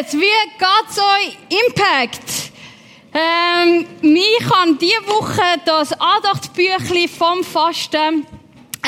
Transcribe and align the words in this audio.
Gut, 0.00 0.12
wie 0.14 0.50
geht's 0.58 0.98
euch 0.98 1.36
Impact? 1.66 2.52
Ähm, 3.12 3.86
mich 4.00 4.50
habe 4.50 4.74
diese 4.80 5.06
Woche 5.06 5.42
das 5.66 5.92
Andachtsbüchlein 5.92 7.06
vom 7.06 7.44
Fasten 7.44 8.26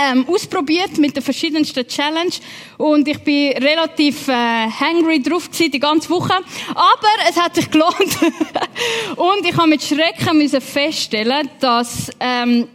ähm, 0.01 0.27
ausprobiert 0.27 0.97
mit 0.97 1.15
den 1.15 1.23
verschiedensten 1.23 1.87
Challenges 1.87 2.41
und 2.79 3.07
ich 3.07 3.19
bin 3.19 3.53
relativ 3.59 4.27
äh, 4.29 4.71
hangry 4.71 5.21
drauf 5.21 5.51
die 5.51 5.79
ganze 5.79 6.09
Woche. 6.09 6.33
Aber 6.75 7.29
es 7.29 7.37
hat 7.39 7.57
sich 7.57 7.71
gelohnt 7.71 7.93
und 9.17 9.45
ich 9.45 9.55
habe 9.55 9.69
mit 9.69 9.83
Schrecken 9.83 10.39
müssen 10.39 10.63
feststellen, 10.63 11.51
dass 11.61 12.11
ähm, 12.21 12.69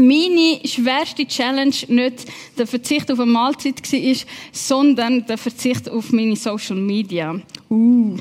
meine 0.00 0.60
schwerste 0.66 1.26
Challenge 1.26 1.74
nicht 1.88 2.26
der 2.58 2.66
Verzicht 2.66 3.10
auf 3.10 3.20
eine 3.20 3.30
Mahlzeit 3.30 3.80
war, 3.92 4.14
sondern 4.52 5.26
der 5.26 5.38
Verzicht 5.38 5.88
auf 5.88 6.12
meine 6.12 6.36
Social 6.36 6.76
Media. 6.76 7.40
Uh. 7.68 8.16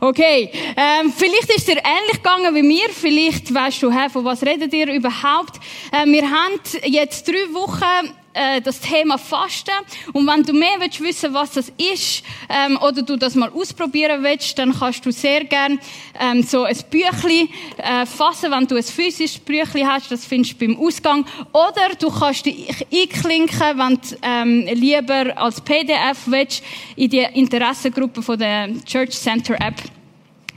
Okay, 0.00 0.50
ähm, 0.76 1.12
vielleicht 1.16 1.54
ist 1.56 1.68
dir 1.68 1.76
ähnlich 1.76 2.22
gegangen 2.22 2.54
wie 2.54 2.62
mir. 2.62 2.88
Vielleicht 2.90 3.52
weißt 3.52 3.82
du, 3.82 3.90
hey, 3.90 4.10
von 4.10 4.24
was 4.24 4.42
redet 4.42 4.72
ihr 4.74 4.92
überhaupt? 4.92 5.56
Äh, 5.90 6.06
wir 6.06 6.22
haben 6.22 6.60
jetzt 6.84 7.26
drei 7.26 7.52
Wochen 7.52 8.10
äh, 8.32 8.60
das 8.60 8.80
Thema 8.80 9.18
Fasten. 9.18 9.72
Und 10.12 10.26
wenn 10.26 10.42
du 10.42 10.52
mehr 10.52 10.76
willst 10.78 11.00
wissen, 11.00 11.34
was 11.34 11.52
das 11.52 11.72
ist, 11.92 12.22
ähm, 12.48 12.78
oder 12.80 13.02
du 13.02 13.16
das 13.16 13.34
mal 13.34 13.50
ausprobieren 13.50 14.22
willst, 14.22 14.58
dann 14.58 14.72
kannst 14.72 15.04
du 15.04 15.12
sehr 15.12 15.44
gern 15.44 15.78
ähm, 16.18 16.42
so 16.42 16.64
ein 16.64 16.76
Büchlein 16.90 17.48
äh, 17.76 18.06
fassen, 18.06 18.50
wenn 18.50 18.66
du 18.66 18.76
ein 18.76 18.82
physisches 18.82 19.38
Büchlein 19.38 19.88
hast. 19.88 20.10
Das 20.10 20.24
findest 20.24 20.60
du 20.60 20.66
beim 20.66 20.78
Ausgang. 20.78 21.24
Oder 21.52 21.94
du 21.98 22.10
kannst 22.10 22.46
dich 22.46 22.68
einklinken, 22.92 23.78
wenn 23.78 23.94
du 23.94 24.16
ähm, 24.22 24.68
lieber 24.72 25.36
als 25.36 25.60
PDF 25.60 26.18
willst, 26.26 26.62
in 26.96 27.10
die 27.10 27.26
Interessengruppe 27.34 28.22
von 28.22 28.38
der 28.38 28.68
Church 28.84 29.12
Center 29.12 29.54
App. 29.60 29.99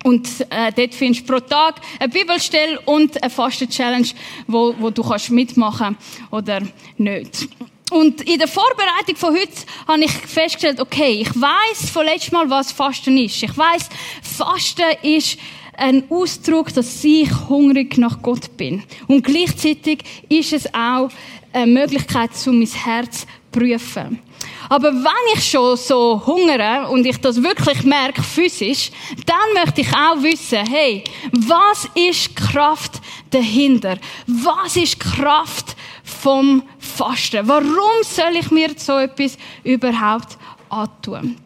Und 0.03 0.27
äh, 0.49 0.71
dort 0.75 0.93
findest 0.93 1.27
du 1.27 1.33
pro 1.33 1.39
Tag 1.39 1.81
eine 1.99 2.09
Bibelstelle 2.09 2.79
und 2.81 3.21
eine 3.21 3.29
Fasten-Challenge, 3.29 4.07
wo, 4.47 4.75
wo 4.77 4.89
du 4.89 5.01
kannst 5.01 5.31
mitmachen 5.31 5.97
oder 6.31 6.61
nicht. 6.97 7.47
Und 7.91 8.21
in 8.21 8.39
der 8.39 8.47
Vorbereitung 8.47 9.15
von 9.15 9.33
heute 9.33 9.51
habe 9.87 10.03
ich 10.03 10.11
festgestellt, 10.11 10.79
okay, 10.79 11.21
ich 11.21 11.29
weiß 11.29 11.89
von 11.91 12.05
letztem 12.05 12.37
Mal, 12.37 12.49
was 12.49 12.71
Fasten 12.71 13.17
ist. 13.17 13.43
Ich 13.43 13.55
weiß, 13.55 13.89
Fasten 14.21 14.83
ist 15.03 15.37
ein 15.77 16.03
Ausdruck, 16.09 16.73
dass 16.73 17.03
ich 17.03 17.29
hungrig 17.49 17.97
nach 17.97 18.21
Gott 18.21 18.57
bin. 18.57 18.83
Und 19.07 19.23
gleichzeitig 19.23 20.03
ist 20.27 20.53
es 20.53 20.73
auch 20.73 21.09
eine 21.51 21.67
Möglichkeit, 21.67 22.31
um 22.47 22.59
mein 22.59 22.67
Herz 22.67 23.21
zu 23.21 23.27
prüfen. 23.51 24.19
Aber 24.69 24.93
wenn 24.93 25.37
ich 25.37 25.49
schon 25.49 25.77
so 25.77 26.21
hungere 26.25 26.87
und 26.89 27.05
ich 27.05 27.17
das 27.19 27.41
wirklich 27.41 27.83
merke, 27.83 28.23
physisch, 28.23 28.91
dann 29.25 29.53
möchte 29.63 29.81
ich 29.81 29.89
auch 29.93 30.21
wissen, 30.21 30.65
hey, 30.65 31.03
was 31.31 31.87
ist 31.95 32.35
Kraft 32.35 33.01
dahinter? 33.29 33.97
Was 34.27 34.75
ist 34.75 34.99
Kraft 34.99 35.75
vom 36.03 36.63
Fasten? 36.79 37.47
Warum 37.47 38.03
soll 38.03 38.37
ich 38.39 38.51
mir 38.51 38.69
so 38.77 38.97
etwas 38.97 39.37
überhaupt 39.63 40.37
antun? 40.69 41.42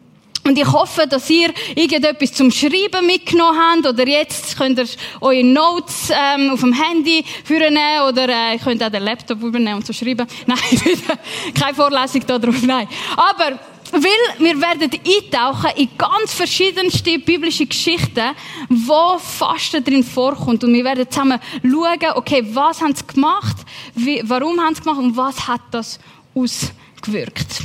Und 0.48 0.56
ich 0.56 0.66
hoffe, 0.66 1.06
dass 1.06 1.28
ihr 1.28 1.52
irgendetwas 1.74 2.32
zum 2.32 2.50
Schreiben 2.50 3.04
mitgenommen 3.04 3.60
habt 3.60 3.86
oder 3.86 4.08
jetzt 4.08 4.56
könnt 4.56 4.78
ihr 4.78 4.86
eure 5.20 5.44
Notes 5.44 6.10
ähm, 6.10 6.52
auf 6.52 6.60
dem 6.60 6.72
Handy 6.72 7.22
führen 7.44 7.76
oder 8.08 8.26
äh, 8.30 8.54
ihr 8.54 8.58
könnt 8.58 8.82
auch 8.82 8.88
den 8.88 9.02
Laptop 9.02 9.42
übernehmen 9.42 9.74
und 9.74 9.86
so 9.86 9.92
schreiben. 9.92 10.26
Nein, 10.46 10.58
keine 11.54 11.74
Vorlesung 11.74 12.22
da 12.26 12.38
drauf, 12.38 12.62
nein. 12.62 12.88
Aber 13.14 13.58
weil 13.92 14.38
wir 14.38 14.58
werden 14.58 14.90
eintauchen 14.90 15.70
in 15.76 15.90
ganz 15.98 16.32
verschiedenste 16.32 17.18
biblische 17.18 17.66
Geschichten, 17.66 18.30
wo 18.70 19.18
Fasten 19.18 19.84
drin 19.84 20.02
vorkommt. 20.02 20.64
Und 20.64 20.72
wir 20.72 20.84
werden 20.84 21.10
zusammen 21.10 21.38
schauen, 21.60 22.12
okay, 22.14 22.42
was 22.54 22.80
haben 22.80 22.94
sie 22.94 23.06
gemacht, 23.06 23.56
wie, 23.94 24.22
warum 24.24 24.58
haben 24.60 24.74
sie 24.74 24.80
gemacht 24.80 24.98
und 24.98 25.14
was 25.14 25.46
hat 25.46 25.60
das 25.72 25.98
ausgewirkt. 26.34 27.64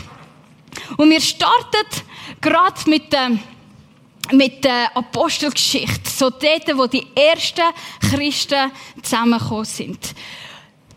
Und 0.97 1.09
wir 1.09 1.21
starten 1.21 1.85
gerade 2.43 2.87
mit 2.87 3.11
der, 3.11 3.31
mit 4.31 4.63
der 4.63 4.95
Apostelgeschichte, 4.95 6.09
so 6.09 6.29
dort, 6.29 6.77
wo 6.77 6.85
die 6.85 7.07
ersten 7.15 7.63
Christen 8.01 8.71
zusammengekommen 9.01 9.65
sind. 9.65 10.13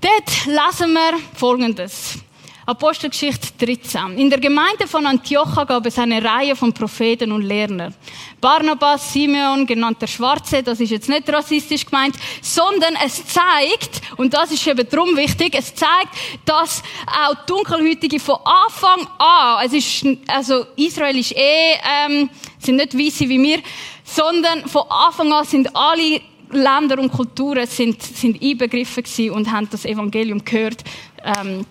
Dort 0.01 0.47
lesen 0.47 0.93
wir 0.93 1.19
Folgendes. 1.34 2.19
Apostelgeschichte 2.66 3.65
13. 3.65 4.19
In 4.19 4.28
der 4.28 4.41
Gemeinde 4.41 4.88
von 4.88 5.06
Antiocha 5.06 5.62
gab 5.62 5.87
es 5.87 6.00
eine 6.00 6.22
Reihe 6.22 6.56
von 6.56 6.72
Propheten 6.72 7.31
und 7.31 7.43
Lehrern. 7.43 7.94
Barnabas, 8.41 9.12
Simeon, 9.12 9.65
genannt 9.65 10.03
der 10.03 10.09
Schwarze, 10.09 10.65
das 10.65 10.81
ist 10.81 10.91
jetzt 10.91 11.09
nicht 11.09 11.28
rassistisch 11.28 11.87
gemeint, 11.87 12.16
sondern 12.43 12.97
es 13.04 13.25
zeigt, 13.25 14.03
und 14.16 14.34
das 14.34 14.50
ist 14.50 14.66
eben 14.66 14.88
drum 14.88 15.16
wichtig, 15.16 15.54
es 15.56 15.77
zeigt, 15.77 16.09
dass 16.44 16.82
auch 17.06 17.37
Dunkelhütige 17.47 18.19
von 18.19 18.38
Anfang 18.44 19.06
an, 19.16 19.65
es 19.65 19.72
ist, 19.72 20.04
also 20.27 20.66
Israel 20.75 21.16
ist 21.16 21.37
eh, 21.37 21.78
ähm, 22.09 22.28
sind 22.59 22.77
nicht 22.77 22.98
Weisse 22.98 23.28
wie 23.28 23.41
wir, 23.41 23.60
sondern 24.03 24.69
von 24.69 24.83
Anfang 24.91 25.33
an 25.33 25.44
sind 25.44 25.69
alle 25.72 26.21
Länder 26.50 26.98
und 26.98 27.12
Kulturen 27.12 27.66
sind, 27.66 28.03
sind 28.03 28.43
einbegriffen 28.43 29.04
gewesen 29.04 29.31
und 29.31 29.53
haben 29.53 29.69
das 29.71 29.84
Evangelium 29.84 30.44
gehört. 30.44 30.83
Ähm, 31.25 31.65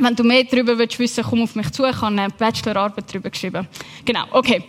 wenn 0.00 0.16
du 0.16 0.24
mehr 0.24 0.44
darüber 0.44 0.76
willst 0.78 0.98
wissen, 0.98 1.24
komm 1.28 1.42
auf 1.42 1.54
mich 1.54 1.70
zu. 1.70 1.84
Ich 1.84 1.96
habe 1.96 2.06
eine 2.06 2.28
Bachelorarbeit 2.30 3.04
darüber 3.08 3.30
geschrieben. 3.30 3.68
Genau, 4.04 4.24
okay. 4.30 4.64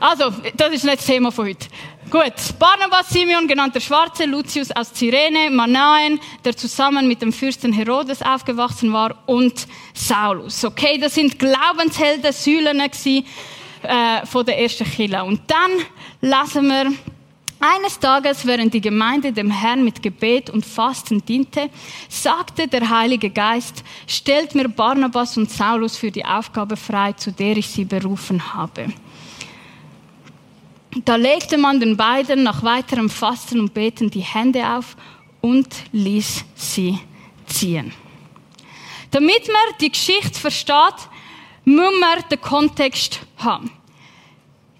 Also, 0.00 0.32
das 0.56 0.72
ist 0.72 0.84
nicht 0.84 0.98
das 0.98 1.06
Thema 1.06 1.30
von 1.30 1.46
heute. 1.46 1.66
Gut. 2.08 2.32
Barnabas 2.58 3.10
Simeon, 3.10 3.46
genannt 3.46 3.74
der 3.74 3.80
Schwarze, 3.80 4.24
Lucius 4.24 4.70
aus 4.70 4.94
Cyrene, 4.94 5.50
Manaen, 5.50 6.18
der 6.42 6.56
zusammen 6.56 7.06
mit 7.06 7.20
dem 7.20 7.32
Fürsten 7.32 7.72
Herodes 7.72 8.22
aufgewachsen 8.22 8.92
war, 8.92 9.14
und 9.26 9.66
Saulus. 9.92 10.64
Okay, 10.64 10.98
das 10.98 11.14
sind 11.14 11.38
Glaubenshelden, 11.38 12.32
Säulen 12.32 12.80
äh, 12.80 14.26
von 14.26 14.46
der 14.46 14.58
ersten 14.58 14.84
Kirche. 14.84 15.22
Und 15.22 15.42
dann 15.46 15.70
lesen 16.22 16.66
wir 16.66 16.92
eines 17.60 17.98
Tages, 17.98 18.46
während 18.46 18.72
die 18.72 18.80
Gemeinde 18.80 19.32
dem 19.32 19.50
Herrn 19.50 19.84
mit 19.84 20.02
Gebet 20.02 20.50
und 20.50 20.64
Fasten 20.64 21.24
diente, 21.24 21.68
sagte 22.08 22.66
der 22.66 22.88
Heilige 22.88 23.30
Geist, 23.30 23.84
stellt 24.06 24.54
mir 24.54 24.68
Barnabas 24.68 25.36
und 25.36 25.50
Saulus 25.50 25.96
für 25.96 26.10
die 26.10 26.24
Aufgabe 26.24 26.76
frei, 26.76 27.12
zu 27.12 27.30
der 27.32 27.56
ich 27.58 27.68
sie 27.68 27.84
berufen 27.84 28.54
habe. 28.54 28.92
Da 31.04 31.16
legte 31.16 31.56
man 31.56 31.78
den 31.78 31.96
beiden 31.96 32.42
nach 32.42 32.62
weiterem 32.62 33.08
Fasten 33.08 33.60
und 33.60 33.74
Beten 33.74 34.10
die 34.10 34.20
Hände 34.20 34.66
auf 34.66 34.96
und 35.40 35.68
ließ 35.92 36.44
sie 36.54 36.98
ziehen. 37.46 37.92
Damit 39.10 39.46
man 39.46 39.78
die 39.80 39.90
Geschichte 39.90 40.38
versteht, 40.38 41.08
muss 41.64 42.00
man 42.00 42.24
den 42.30 42.40
Kontext 42.40 43.20
haben. 43.36 43.70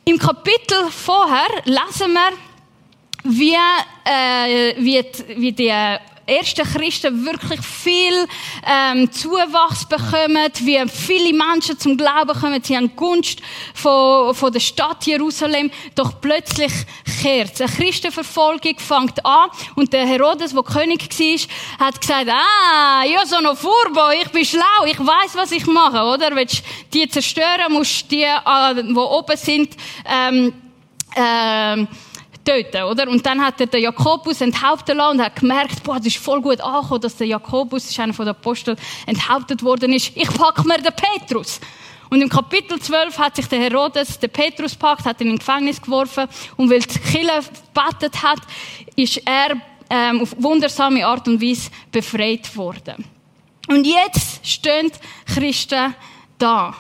Im 0.04 0.18
Kapitel 0.18 0.90
vorher 0.90 1.48
lesen 1.64 2.12
wir, 2.12 2.32
wie, 3.24 3.54
äh, 4.04 4.74
wie, 4.78 5.04
wie 5.36 5.52
die 5.52 5.72
ersten 6.30 6.64
Christen 6.64 7.24
wirklich 7.26 7.60
viel 7.60 8.26
ähm, 8.64 9.10
Zuwachs 9.10 9.86
bekommen, 9.86 10.50
wie 10.60 10.80
viele 10.88 11.36
Menschen 11.36 11.78
zum 11.78 11.96
Glauben 11.96 12.38
kommen. 12.38 12.62
Sie 12.62 12.76
haben 12.76 12.94
Gunst 12.94 13.40
von, 13.74 14.34
von 14.34 14.52
der 14.52 14.60
Stadt 14.60 15.06
Jerusalem. 15.06 15.70
Doch 15.94 16.20
plötzlich 16.20 16.72
kehrt 17.20 17.60
Eine 17.60 17.70
Christenverfolgung 17.70 18.78
fängt 18.78 19.24
an 19.24 19.50
und 19.74 19.92
der 19.92 20.06
Herodes, 20.06 20.52
der 20.52 20.62
König 20.62 21.00
war, 21.00 21.86
hat 21.86 22.00
gesagt, 22.00 22.28
ah, 22.28 23.04
ja, 23.04 23.26
so 23.26 23.40
noch 23.40 23.56
Furbo, 23.56 24.10
ich 24.22 24.28
bin 24.30 24.44
schlau, 24.44 24.84
ich 24.86 24.98
weiß, 24.98 25.34
was 25.34 25.52
ich 25.52 25.66
mache, 25.66 26.02
oder? 26.02 26.34
Willst 26.36 26.58
du 26.58 26.98
die 26.98 27.08
zerstören, 27.08 27.72
musst 27.72 28.04
du 28.04 28.16
die, 28.16 28.22
äh, 28.22 28.74
die 28.74 28.94
oben 28.94 29.36
sind, 29.36 29.76
ähm, 30.06 30.52
ähm, 31.16 31.88
töten, 32.44 32.82
oder? 32.84 33.08
Und 33.08 33.24
dann 33.26 33.44
hat 33.44 33.60
er 33.60 33.66
den 33.66 33.82
Jakobus 33.82 34.40
enthaupten 34.40 34.96
lassen 34.96 35.18
und 35.18 35.24
hat 35.24 35.36
gemerkt, 35.36 35.82
boah, 35.82 35.96
das 35.96 36.06
ist 36.06 36.18
voll 36.18 36.40
gut 36.40 36.60
angekommen, 36.60 37.00
dass 37.00 37.16
der 37.16 37.26
Jakobus, 37.26 37.82
das 37.82 37.92
ist 37.92 38.00
einer 38.00 38.12
von 38.12 38.26
den 38.26 38.34
Aposteln, 38.34 38.76
enthauptet 39.06 39.62
worden 39.62 39.92
ist. 39.92 40.12
Ich 40.14 40.28
pack 40.32 40.64
mir 40.64 40.78
den 40.78 40.92
Petrus. 40.94 41.60
Und 42.10 42.20
im 42.22 42.28
Kapitel 42.28 42.80
12 42.80 43.18
hat 43.18 43.36
sich 43.36 43.46
der 43.46 43.60
Herodes 43.60 44.18
den 44.18 44.30
Petrus 44.30 44.74
packt, 44.74 45.04
hat 45.04 45.20
ihn 45.20 45.28
in 45.28 45.38
Gefängnis 45.38 45.80
geworfen 45.80 46.26
und 46.56 46.68
weil 46.68 46.80
die 46.80 46.98
Kille 46.98 47.40
gebetet 47.72 48.20
hat, 48.22 48.40
ist 48.96 49.22
er 49.24 49.56
ähm, 49.88 50.22
auf 50.22 50.34
wundersame 50.38 51.06
Art 51.06 51.28
und 51.28 51.40
Weise 51.40 51.70
befreit 51.92 52.56
worden. 52.56 53.04
Und 53.68 53.86
jetzt 53.86 54.44
stehen 54.44 54.90
Christen 55.24 55.94
da 56.36 56.74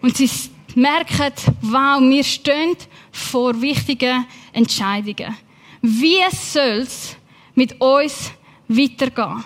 und 0.00 0.16
sie 0.16 0.30
merken, 0.76 1.32
wow, 1.62 2.00
wir 2.00 2.22
stehen 2.22 2.76
vor 3.10 3.60
wichtigen 3.60 4.26
Entscheidungen. 4.52 5.36
Wie 5.80 6.22
soll 6.30 6.80
es 6.82 7.16
mit 7.54 7.80
uns 7.80 8.32
weitergehen? 8.68 9.44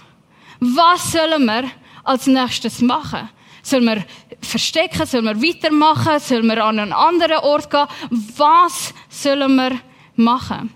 Was 0.60 1.12
sollen 1.12 1.44
wir 1.44 1.64
als 2.04 2.26
nächstes 2.26 2.81
machen? 2.81 3.28
Sollen 3.62 3.84
wir 3.84 4.04
verstecken? 4.40 5.06
Sollen 5.06 5.25
wir 5.25 5.40
weitermachen? 5.40 6.20
Sollen 6.20 6.46
wir 6.46 6.64
an 6.64 6.78
einen 6.78 6.93
anderen 6.93 7.38
Ort 7.38 7.70
gehen? 7.70 7.87
Was 8.37 8.94
sollen 9.08 9.54
wir 9.56 9.78
machen? 10.16 10.70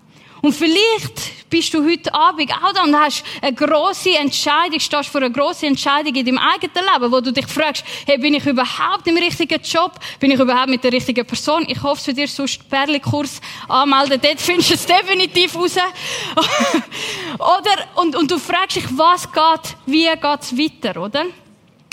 Und 0.47 0.53
vielleicht 0.53 1.51
bist 1.51 1.75
du 1.75 1.85
heute 1.85 2.15
Abend 2.15 2.53
auch 2.53 2.73
da 2.73 2.85
und 2.85 2.95
hast 2.95 3.25
eine 3.43 3.53
grosse 3.53 4.17
Entscheidung, 4.17 4.79
stehst 4.79 5.09
vor 5.09 5.21
einer 5.21 5.31
grossen 5.31 5.71
Entscheidung 5.71 6.15
in 6.15 6.25
deinem 6.25 6.39
eigenen 6.39 6.85
Leben, 6.85 7.11
wo 7.11 7.21
du 7.21 7.33
dich 7.33 7.49
fragst, 7.49 7.85
hey, 8.07 8.17
bin 8.17 8.33
ich 8.33 8.47
überhaupt 8.47 9.09
im 9.09 9.17
richtigen 9.17 9.61
Job? 9.61 9.99
Bin 10.21 10.31
ich 10.31 10.39
überhaupt 10.39 10.69
mit 10.69 10.85
der 10.85 10.93
richtigen 10.93 11.27
Person? 11.27 11.65
Ich 11.67 11.83
hoffe 11.83 12.01
für 12.01 12.15
dir 12.15 12.29
sonst 12.29 12.71
Perli-Kurs 12.71 13.41
anmelden, 13.67 14.21
dort 14.23 14.41
findest 14.41 14.71
du 14.71 14.75
es 14.75 14.87
definitiv 14.87 15.57
raus. 15.57 15.75
oder, 17.35 18.01
und, 18.01 18.15
und 18.15 18.31
du 18.31 18.39
fragst 18.39 18.77
dich, 18.77 18.85
was 18.91 19.25
geht, 19.33 19.77
wie 19.87 20.05
geht's 20.05 20.57
weiter, 20.57 21.03
oder? 21.03 21.25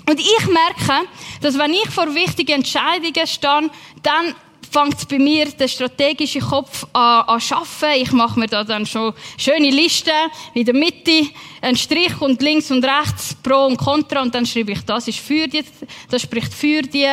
Und 0.07 0.19
ich 0.19 0.45
merke, 0.45 1.07
dass 1.41 1.57
wenn 1.57 1.73
ich 1.73 1.89
vor 1.89 2.13
wichtigen 2.13 2.57
Entscheidungen 2.57 3.25
stehe, 3.25 3.71
dann 4.03 4.35
fängt 4.73 5.07
bei 5.07 5.19
mir 5.19 5.45
der 5.51 5.67
strategische 5.67 6.39
Kopf 6.39 6.85
an, 6.93 7.21
an 7.21 7.41
arbeiten. 7.51 8.01
Ich 8.01 8.11
mache 8.11 8.39
mir 8.39 8.47
da 8.47 8.63
dann 8.63 8.85
schon 8.85 9.13
schöne 9.37 9.69
Listen, 9.69 10.11
in 10.55 10.65
der 10.65 10.73
Mitte 10.73 11.27
ein 11.61 11.75
Strich 11.75 12.19
und 12.19 12.41
links 12.41 12.71
und 12.71 12.83
rechts 12.83 13.35
Pro 13.35 13.67
und 13.67 13.77
Contra 13.77 14.21
und 14.21 14.33
dann 14.33 14.45
schreibe 14.45 14.71
ich, 14.71 14.81
das 14.83 15.07
ist 15.07 15.19
für 15.19 15.47
die, 15.47 15.63
das 16.09 16.23
spricht 16.23 16.53
für 16.53 16.81
die 16.81 17.07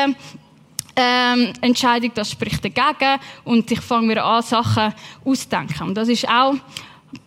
ähm, 0.96 1.52
Entscheidung, 1.60 2.12
das 2.14 2.30
spricht 2.30 2.64
dagegen 2.64 3.20
und 3.44 3.70
ich 3.70 3.80
fange 3.80 4.06
mir 4.06 4.24
an, 4.24 4.42
Sachen 4.42 4.94
auszudenken. 5.24 5.88
Und 5.88 5.94
das 5.94 6.08
ist 6.08 6.26
auch 6.28 6.54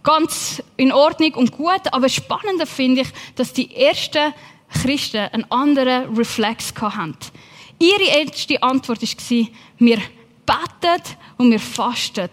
ganz 0.01 0.63
in 0.77 0.91
Ordnung 0.91 1.35
und 1.35 1.51
gut, 1.51 1.81
aber 1.91 2.09
spannender 2.09 2.65
finde 2.65 3.01
ich, 3.01 3.07
dass 3.35 3.53
die 3.53 3.73
ersten 3.75 4.33
Christen 4.81 5.29
einen 5.31 5.49
anderen 5.51 6.15
Reflex 6.15 6.73
hatten. 6.81 7.15
Ihre 7.79 8.25
erste 8.25 8.61
Antwort 8.63 9.01
war, 9.01 9.47
wir 9.77 9.97
betet 10.45 11.17
und 11.37 11.51
wir 11.51 11.59
fastet, 11.59 12.31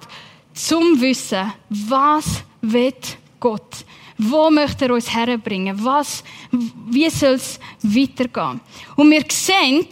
zum 0.55 1.01
Wissen, 1.01 1.53
was 1.69 2.43
wird 2.61 3.17
Gott? 3.39 3.85
Wo 4.19 4.51
möchte 4.51 4.85
er 4.85 4.95
uns 4.95 5.11
herbringen? 5.11 5.83
Was, 5.83 6.23
wie 6.51 7.09
soll 7.09 7.35
es 7.35 7.59
weitergehen? 7.83 8.61
Und 8.97 9.11
wir 9.11 9.25
sehen, 9.31 9.87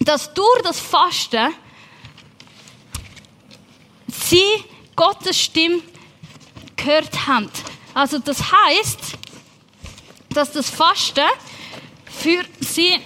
dass 0.00 0.32
durch 0.34 0.62
das 0.62 0.80
Fasten 0.80 1.54
sie 4.08 4.64
Gottes 4.96 5.40
Stimme 5.40 5.80
gehört 6.74 7.26
haben. 7.26 7.50
Also 7.94 8.18
das 8.18 8.40
heißt, 8.40 9.16
dass 10.30 10.52
das 10.52 10.68
Fasten 10.68 11.28
für 12.04 12.44
sie 12.60 13.00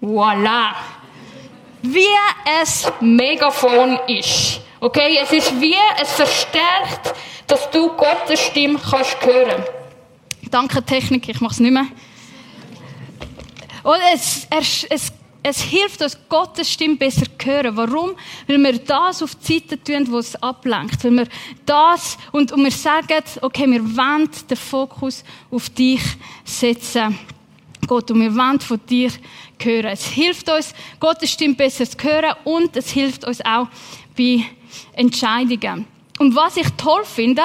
voilà 0.00 0.97
wie 1.92 2.06
ein 2.44 3.16
Megafon 3.16 3.98
ist. 4.06 4.60
Okay, 4.80 5.18
es 5.22 5.32
ist 5.32 5.60
wie, 5.60 5.74
es 6.00 6.12
verstärkt, 6.12 7.14
dass 7.46 7.70
du 7.70 7.88
Gottes 7.88 8.40
Stimme 8.40 8.78
kannst 8.78 9.16
hören. 9.24 9.62
Danke 10.50 10.82
Technik, 10.82 11.28
ich 11.28 11.40
mach's 11.40 11.60
nicht 11.60 11.72
mehr. 11.72 11.86
Und 13.82 13.98
es, 14.14 14.46
es, 14.50 14.84
es, 14.84 15.12
es 15.42 15.60
hilft 15.62 16.02
uns, 16.02 16.18
Gottes 16.28 16.70
Stimme 16.70 16.96
besser 16.96 17.26
zu 17.38 17.46
hören. 17.46 17.76
Warum? 17.76 18.10
Weil 18.46 18.62
wir 18.62 18.78
das 18.78 19.22
auf 19.22 19.34
die 19.34 19.58
Seite 19.58 19.82
tun, 19.82 20.06
wo 20.10 20.18
es 20.18 20.40
ablenkt. 20.42 21.02
Weil 21.04 21.12
wir 21.12 21.28
das, 21.64 22.18
und, 22.32 22.52
und 22.52 22.64
wir 22.64 22.70
sagen, 22.70 23.22
okay, 23.40 23.70
wir 23.70 23.82
wollen 23.96 24.30
den 24.48 24.56
Fokus 24.56 25.24
auf 25.50 25.70
dich 25.70 26.02
setzen. 26.44 27.18
Gott, 27.86 28.10
und 28.10 28.20
wir 28.20 28.34
wollen 28.34 28.60
von 28.60 28.80
dir 28.86 29.10
hören. 29.64 29.86
Es 29.86 30.06
hilft 30.06 30.50
uns, 30.50 30.74
Gottes 31.00 31.30
Stimme 31.30 31.54
besser 31.54 31.88
zu 31.88 31.96
hören 32.02 32.34
und 32.44 32.76
es 32.76 32.90
hilft 32.90 33.24
uns 33.24 33.40
auch 33.44 33.68
bei 34.16 34.44
Entscheidungen. 34.92 35.86
Und 36.18 36.34
was 36.34 36.56
ich 36.56 36.68
toll 36.76 37.04
finde 37.04 37.42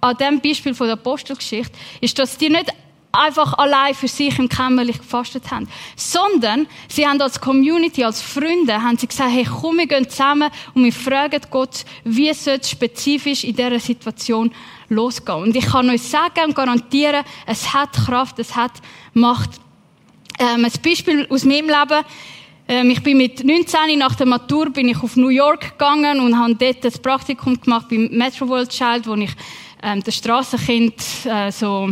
an 0.00 0.16
dem 0.16 0.40
Beispiel 0.40 0.74
von 0.74 0.86
der 0.86 0.94
Apostelgeschichte, 0.94 1.72
ist, 2.00 2.18
dass 2.18 2.38
die 2.38 2.48
nicht 2.48 2.72
einfach 3.16 3.54
allein 3.54 3.94
für 3.94 4.08
sich 4.08 4.38
im 4.38 4.48
Kämmerlich 4.48 4.98
gefastet 4.98 5.50
haben, 5.50 5.68
sondern 5.96 6.66
sie 6.88 7.06
haben 7.06 7.20
als 7.20 7.40
Community, 7.40 8.04
als 8.04 8.20
Freunde, 8.20 8.82
haben 8.82 8.98
sie 8.98 9.06
gesagt, 9.06 9.30
hey, 9.32 9.44
komm, 9.44 9.78
wir 9.78 9.86
gehen 9.86 10.08
zusammen 10.08 10.50
und 10.74 10.84
wir 10.84 10.92
fragen 10.92 11.40
Gott, 11.50 11.84
wie 12.04 12.32
soll 12.34 12.58
es 12.60 12.70
spezifisch 12.70 13.44
in 13.44 13.56
dieser 13.56 13.80
Situation 13.80 14.52
losgehen. 14.88 15.42
Und 15.42 15.56
ich 15.56 15.66
kann 15.66 15.90
euch 15.90 16.02
sagen 16.02 16.46
und 16.46 16.54
garantieren, 16.54 17.24
es 17.46 17.72
hat 17.72 17.92
Kraft, 17.92 18.38
es 18.38 18.54
hat 18.54 18.72
Macht. 19.14 19.50
Ähm, 20.38 20.64
ein 20.64 20.72
Beispiel 20.82 21.26
aus 21.30 21.44
meinem 21.44 21.68
Leben. 21.68 22.04
Ähm, 22.68 22.90
ich 22.90 23.02
bin 23.02 23.16
mit 23.16 23.42
19 23.42 23.98
nach 23.98 24.14
der 24.16 24.26
Matur 24.26 24.70
bin 24.70 24.88
ich 24.88 25.02
auf 25.02 25.16
New 25.16 25.28
York 25.28 25.72
gegangen 25.72 26.20
und 26.20 26.38
habe 26.38 26.54
dort 26.54 26.84
ein 26.84 27.02
Praktikum 27.02 27.60
gemacht 27.60 27.86
beim 27.88 28.08
Metro 28.10 28.46
World 28.48 28.70
Child, 28.70 29.06
wo 29.06 29.14
ich 29.14 29.30
ähm, 29.82 30.02
das 30.02 30.16
Strassenkind 30.16 30.94
äh, 31.24 31.50
so 31.50 31.90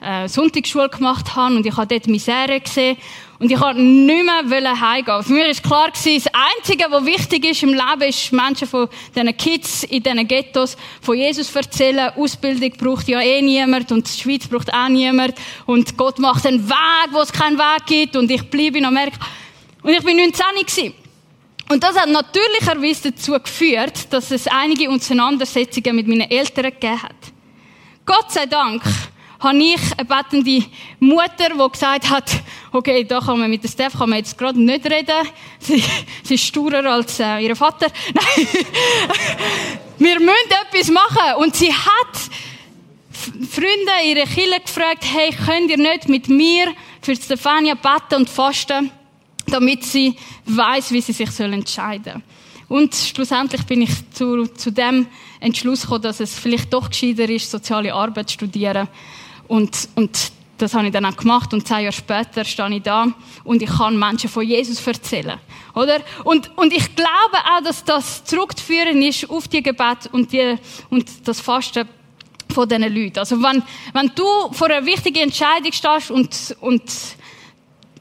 äh, 0.00 0.28
Sonntagsschule 0.28 0.88
gemacht 0.88 1.36
habe 1.36 1.56
und 1.56 1.66
ich 1.66 1.76
habe 1.76 1.86
dort 1.86 2.08
Misere 2.08 2.60
gesehen 2.60 2.96
und 3.44 3.50
ich 3.50 3.60
wollte 3.60 3.82
nicht 3.82 4.24
mehr 4.24 4.80
heimgehen. 4.80 5.22
Für 5.22 5.32
mich 5.34 5.62
war 5.62 5.68
klar, 5.68 5.88
das 5.90 6.06
Einzige, 6.06 6.86
was 6.88 7.04
wichtig 7.04 7.44
ist 7.44 7.62
im 7.62 7.74
Leben, 7.74 8.00
ist 8.08 8.32
Menschen 8.32 8.66
von 8.66 8.88
diesen 9.14 9.36
Kids 9.36 9.84
in 9.84 10.02
diesen 10.02 10.26
Ghettos 10.26 10.78
von 11.02 11.14
Jesus 11.14 11.54
erzählen. 11.54 12.10
Ausbildung 12.16 12.70
braucht 12.78 13.06
ja 13.06 13.20
eh 13.20 13.42
niemand 13.42 13.92
und 13.92 14.08
die 14.08 14.18
Schweiz 14.18 14.48
braucht 14.48 14.72
auch 14.72 14.88
niemand. 14.88 15.34
Und 15.66 15.94
Gott 15.98 16.18
macht 16.18 16.46
einen 16.46 16.66
Weg, 16.66 17.08
wo 17.10 17.20
es 17.20 17.30
keinen 17.30 17.58
Weg 17.58 17.84
gibt 17.84 18.16
und 18.16 18.30
ich 18.30 18.48
bleibe 18.48 18.78
in 18.78 18.86
Amerika. 18.86 19.18
Und 19.82 19.90
ich 19.90 20.02
bin 20.02 20.16
19 20.16 20.32
gewesen. 20.60 20.94
Und 21.68 21.84
das 21.84 22.00
hat 22.00 22.08
natürlicherweise 22.08 23.12
dazu 23.12 23.32
geführt, 23.32 24.10
dass 24.10 24.30
es 24.30 24.46
einige 24.46 24.88
Auseinandersetzungen 24.88 25.96
mit 25.96 26.08
meinen 26.08 26.30
Eltern 26.30 26.70
gegeben 26.70 27.02
hat. 27.02 27.12
Gott 28.06 28.32
sei 28.32 28.46
Dank 28.46 28.82
habe 29.44 29.58
ich 29.58 29.80
eine 29.96 30.04
bettende 30.04 30.64
Mutter, 30.98 31.50
die 31.50 31.72
gesagt 31.72 32.10
hat, 32.10 32.30
okay, 32.72 33.04
da 33.04 33.20
kann 33.20 33.38
man 33.38 33.50
mit 33.50 33.62
der 33.62 33.68
Steph 33.68 33.96
kann 33.96 34.10
man 34.10 34.18
jetzt 34.18 34.36
gerade 34.36 34.60
nicht 34.60 34.84
reden. 34.86 35.28
Sie, 35.60 35.82
sie 36.22 36.34
ist 36.34 36.44
sturer 36.44 36.84
als 36.84 37.20
äh, 37.20 37.38
ihr 37.38 37.54
Vater. 37.54 37.86
Nein. 38.14 38.48
Wir 39.98 40.18
müssen 40.18 40.50
etwas 40.68 40.90
machen. 40.90 41.36
Und 41.38 41.54
sie 41.54 41.72
hat 41.72 42.30
Freunde, 43.50 43.92
ihre 44.06 44.26
Kinder 44.26 44.58
gefragt, 44.58 45.04
hey, 45.04 45.30
könnt 45.30 45.70
ihr 45.70 45.78
nicht 45.78 46.08
mit 46.08 46.28
mir 46.28 46.74
für 47.00 47.14
Stefania 47.14 47.74
beten 47.74 48.16
und 48.16 48.30
fasten, 48.30 48.90
damit 49.46 49.84
sie 49.84 50.16
weiß, 50.46 50.90
wie 50.90 51.00
sie 51.00 51.12
sich 51.12 51.38
entscheiden 51.38 52.04
soll. 52.04 52.22
Und 52.78 52.94
schlussendlich 52.94 53.62
bin 53.64 53.82
ich 53.82 53.90
zu, 54.10 54.46
zu 54.46 54.72
dem 54.72 55.06
Entschluss 55.38 55.82
gekommen, 55.82 56.02
dass 56.02 56.20
es 56.20 56.38
vielleicht 56.38 56.72
doch 56.72 56.88
gescheiter 56.88 57.28
ist, 57.28 57.50
soziale 57.50 57.92
Arbeit 57.92 58.30
zu 58.30 58.34
studieren 58.34 58.88
und, 59.48 59.88
und 59.94 60.32
das 60.58 60.74
habe 60.74 60.86
ich 60.86 60.92
dann 60.92 61.04
auch 61.04 61.16
gemacht 61.16 61.52
und 61.52 61.66
zehn 61.66 61.80
Jahre 61.80 61.92
später 61.92 62.44
stehe 62.44 62.76
ich 62.76 62.82
da 62.82 63.08
und 63.42 63.60
ich 63.60 63.68
kann 63.68 63.98
Menschen 63.98 64.30
von 64.30 64.46
Jesus 64.46 64.86
erzählen. 64.86 65.38
Oder? 65.74 66.00
Und, 66.22 66.56
und 66.56 66.72
ich 66.72 66.94
glaube 66.94 67.38
auch, 67.52 67.62
dass 67.64 67.84
das 67.84 68.24
zurückzuführen 68.24 69.02
ist 69.02 69.28
auf 69.28 69.48
die 69.48 69.62
Gebet 69.62 70.08
und, 70.12 70.32
die, 70.32 70.56
und 70.90 71.06
das 71.26 71.40
Fasten 71.40 71.88
von 72.52 72.68
diesen 72.68 72.94
Leuten. 72.94 73.18
Also 73.18 73.42
wenn, 73.42 73.62
wenn 73.92 74.12
du 74.14 74.24
vor 74.52 74.70
einer 74.70 74.86
wichtigen 74.86 75.24
Entscheidung 75.24 75.72
stehst 75.72 76.10
und, 76.10 76.56
und 76.60 76.82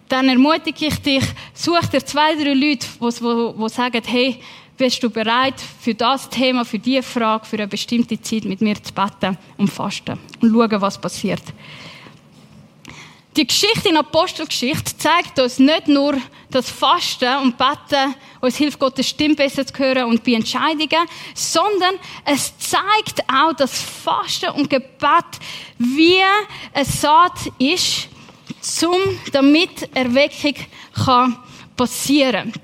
dann 0.08 0.30
ermutige 0.30 0.86
ich 0.86 1.02
dich, 1.02 1.24
such 1.56 1.88
dir 1.88 2.06
zwei, 2.06 2.36
drei 2.36 2.54
Leute, 2.54 2.86
die 3.00 3.70
sagen, 3.70 4.02
hey, 4.06 4.40
bist 4.78 5.04
du 5.04 5.10
bereit, 5.10 5.56
für 5.82 5.94
das 5.94 6.30
Thema, 6.30 6.66
für 6.66 6.80
diese 6.80 7.04
Frage, 7.04 7.46
für 7.46 7.58
eine 7.58 7.68
bestimmte 7.68 8.20
Zeit 8.22 8.46
mit 8.46 8.62
mir 8.62 8.82
zu 8.82 8.94
beten 8.94 9.38
und 9.58 9.70
fasten 9.70 10.20
und 10.42 10.52
schauen, 10.52 10.82
was 10.82 11.00
passiert. 11.00 11.44
Die 13.36 13.48
Geschichte 13.48 13.90
in 13.90 13.98
Apostelgeschichte 13.98 14.96
zeigt 14.96 15.40
uns 15.40 15.58
nicht 15.58 15.88
nur, 15.88 16.16
dass 16.52 16.70
Fasten 16.70 17.36
und 17.42 17.58
Beten 17.58 18.14
uns 18.42 18.58
hilft, 18.58 18.78
Gottes 18.78 19.10
Stimme 19.10 19.34
besser 19.34 19.66
zu 19.66 19.74
hören 19.80 20.04
und 20.06 20.24
bei 20.24 20.34
Entscheidungen, 20.34 21.08
sondern 21.34 21.96
es 22.26 22.56
zeigt 22.60 23.24
auch, 23.28 23.54
dass 23.54 23.82
Fasten 23.82 24.52
und 24.52 24.70
Gebet 24.70 25.40
wie 25.80 26.22
eine 26.74 26.86
Saat 26.86 27.40
ist, 27.58 28.08
zum, 28.62 29.00
damit 29.32 29.90
Erweckung 29.96 30.56
kann 30.94 31.38
passieren 31.76 32.52
kann. 32.52 32.63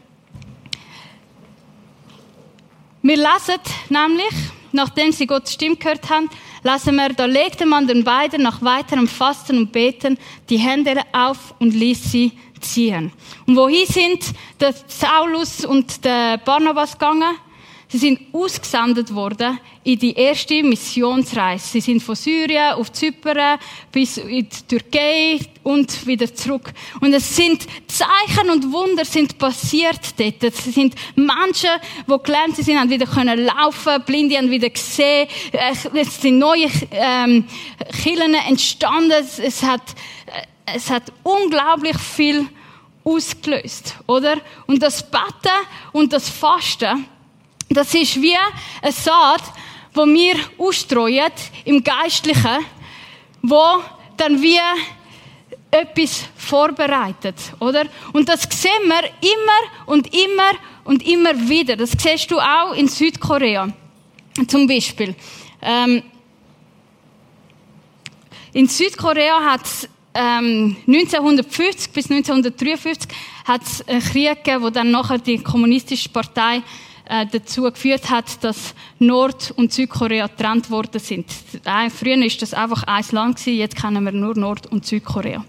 Wir 3.02 3.16
lesen 3.16 3.62
nämlich, 3.88 4.34
nachdem 4.74 5.14
sie 5.14 5.26
Gottes 5.26 5.54
Stimme 5.54 5.78
gehört 5.78 6.10
haben, 6.10 6.30
lesen 6.64 6.96
wir, 6.96 7.10
da 7.10 7.26
legte 7.26 7.66
man 7.66 7.88
den 7.88 8.04
beiden 8.04 8.44
nach 8.44 8.62
weiterem 8.62 9.08
Fasten 9.08 9.58
und 9.58 9.72
Beten 9.72 10.18
die 10.50 10.58
Hände 10.58 11.02
auf 11.14 11.56
und 11.60 11.74
ließ 11.74 12.12
sie 12.12 12.34
ziehen. 12.60 13.14
Und 13.48 13.56
wohin 13.56 13.86
sind 13.86 14.34
der 14.60 14.74
Saulus 14.88 15.64
und 15.64 16.04
der 16.04 16.40
Barnabas 16.40 16.94
gegangen? 16.94 17.38
Sie 17.92 17.98
sind 17.98 18.20
ausgesendet 18.32 19.12
worden 19.16 19.60
in 19.84 19.98
die 19.98 20.14
erste 20.14 20.62
Missionsreise. 20.62 21.70
Sie 21.70 21.82
sind 21.82 22.04
von 22.04 22.14
Syrien 22.14 22.74
auf 22.74 22.92
Zypern 22.92 23.58
bis 23.92 24.18
in 24.18 24.48
die 24.48 24.68
Türkei 24.68 25.40
und 25.64 26.06
wieder 26.06 26.32
zurück. 26.32 26.72
Und 27.02 27.14
es 27.16 27.36
sind 27.36 27.66
Zeichen 27.88 28.52
und 28.52 28.72
Wunder 28.72 29.04
sind 29.06 29.40
passiert 29.40 30.20
dort. 30.20 30.44
Es 30.44 30.66
sind 30.66 30.94
Menschen, 31.16 31.72
die 32.06 32.24
gelernt 32.24 32.58
sind, 32.58 32.80
haben 32.80 32.92
wieder 32.92 33.08
können 33.08 33.44
laufen, 33.44 34.04
Blinde 34.06 34.38
haben 34.38 34.52
wieder 34.52 34.70
gesehen. 34.70 35.28
Es 35.52 36.22
sind 36.22 36.38
neue 36.38 36.68
ähm, 36.92 37.48
Kirchen 38.04 38.36
entstanden. 38.36 39.26
Es 39.42 39.64
hat, 39.64 39.96
es 40.68 40.92
hat 40.92 41.12
unglaublich 41.24 41.98
viel 41.98 42.48
ausgelöst, 43.04 43.96
oder? 44.06 44.38
Und 44.68 44.84
das 44.84 45.02
Betten 45.10 45.58
und 45.92 46.14
das 46.14 46.30
Fasten 46.30 47.08
das 47.70 47.94
ist 47.94 48.22
wie 48.22 48.36
eine 48.82 48.92
Saat, 48.92 49.44
wo 49.94 50.06
wir 50.06 50.36
ausstreuen 50.58 51.32
im 51.66 51.84
Geistlichen, 51.84 52.66
wo 53.42 53.64
dann 54.18 54.42
wie 54.42 54.60
etwas 55.72 56.26
vorbereitet, 56.36 57.36
oder? 57.60 57.86
Und 58.14 58.28
das 58.28 58.42
sehen 58.50 58.88
wir 58.88 59.04
immer 59.22 59.86
und 59.86 60.14
immer 60.14 60.52
und 60.84 61.06
immer 61.08 61.34
wieder. 61.48 61.76
Das 61.76 61.92
siehst 61.92 62.32
du 62.32 62.40
auch 62.40 62.74
in 62.74 62.88
Südkorea, 62.88 63.70
zum 64.48 64.68
Beispiel. 64.68 65.16
Ähm, 65.62 66.02
in 68.54 68.68
Südkorea 68.68 69.40
hat 69.42 69.64
es 69.64 69.90
ähm, 70.16 70.76
1950 70.88 71.92
bis 71.92 72.10
1953 72.10 73.12
hat 73.46 73.62
es 73.62 73.88
einen 73.88 74.02
Krieg 74.02 74.44
gegeben, 74.44 74.64
wo 74.64 74.70
dann 74.72 74.90
nachher 74.90 75.20
die 75.20 75.38
kommunistische 75.38 76.10
Partei 76.10 76.64
äh, 77.10 77.26
dazu 77.26 77.64
geführt 77.64 78.10
hat, 78.10 78.44
dass 78.44 78.76
Nord- 79.00 79.52
und 79.58 79.74
Südkorea 79.74 80.28
getrennt 80.28 80.70
worden 80.70 81.00
sind. 81.00 81.26
Äh, 81.66 81.90
früher 81.90 82.24
ist 82.24 82.42
das 82.42 82.54
einfach 82.54 82.84
ein 82.84 83.04
Land 83.12 83.38
gewesen, 83.38 83.58
jetzt 83.58 83.76
kennen 83.76 84.04
wir 84.06 84.12
nur 84.12 84.38
Nord- 84.38 84.68
und 84.68 84.86
Südkorea. 84.86 85.44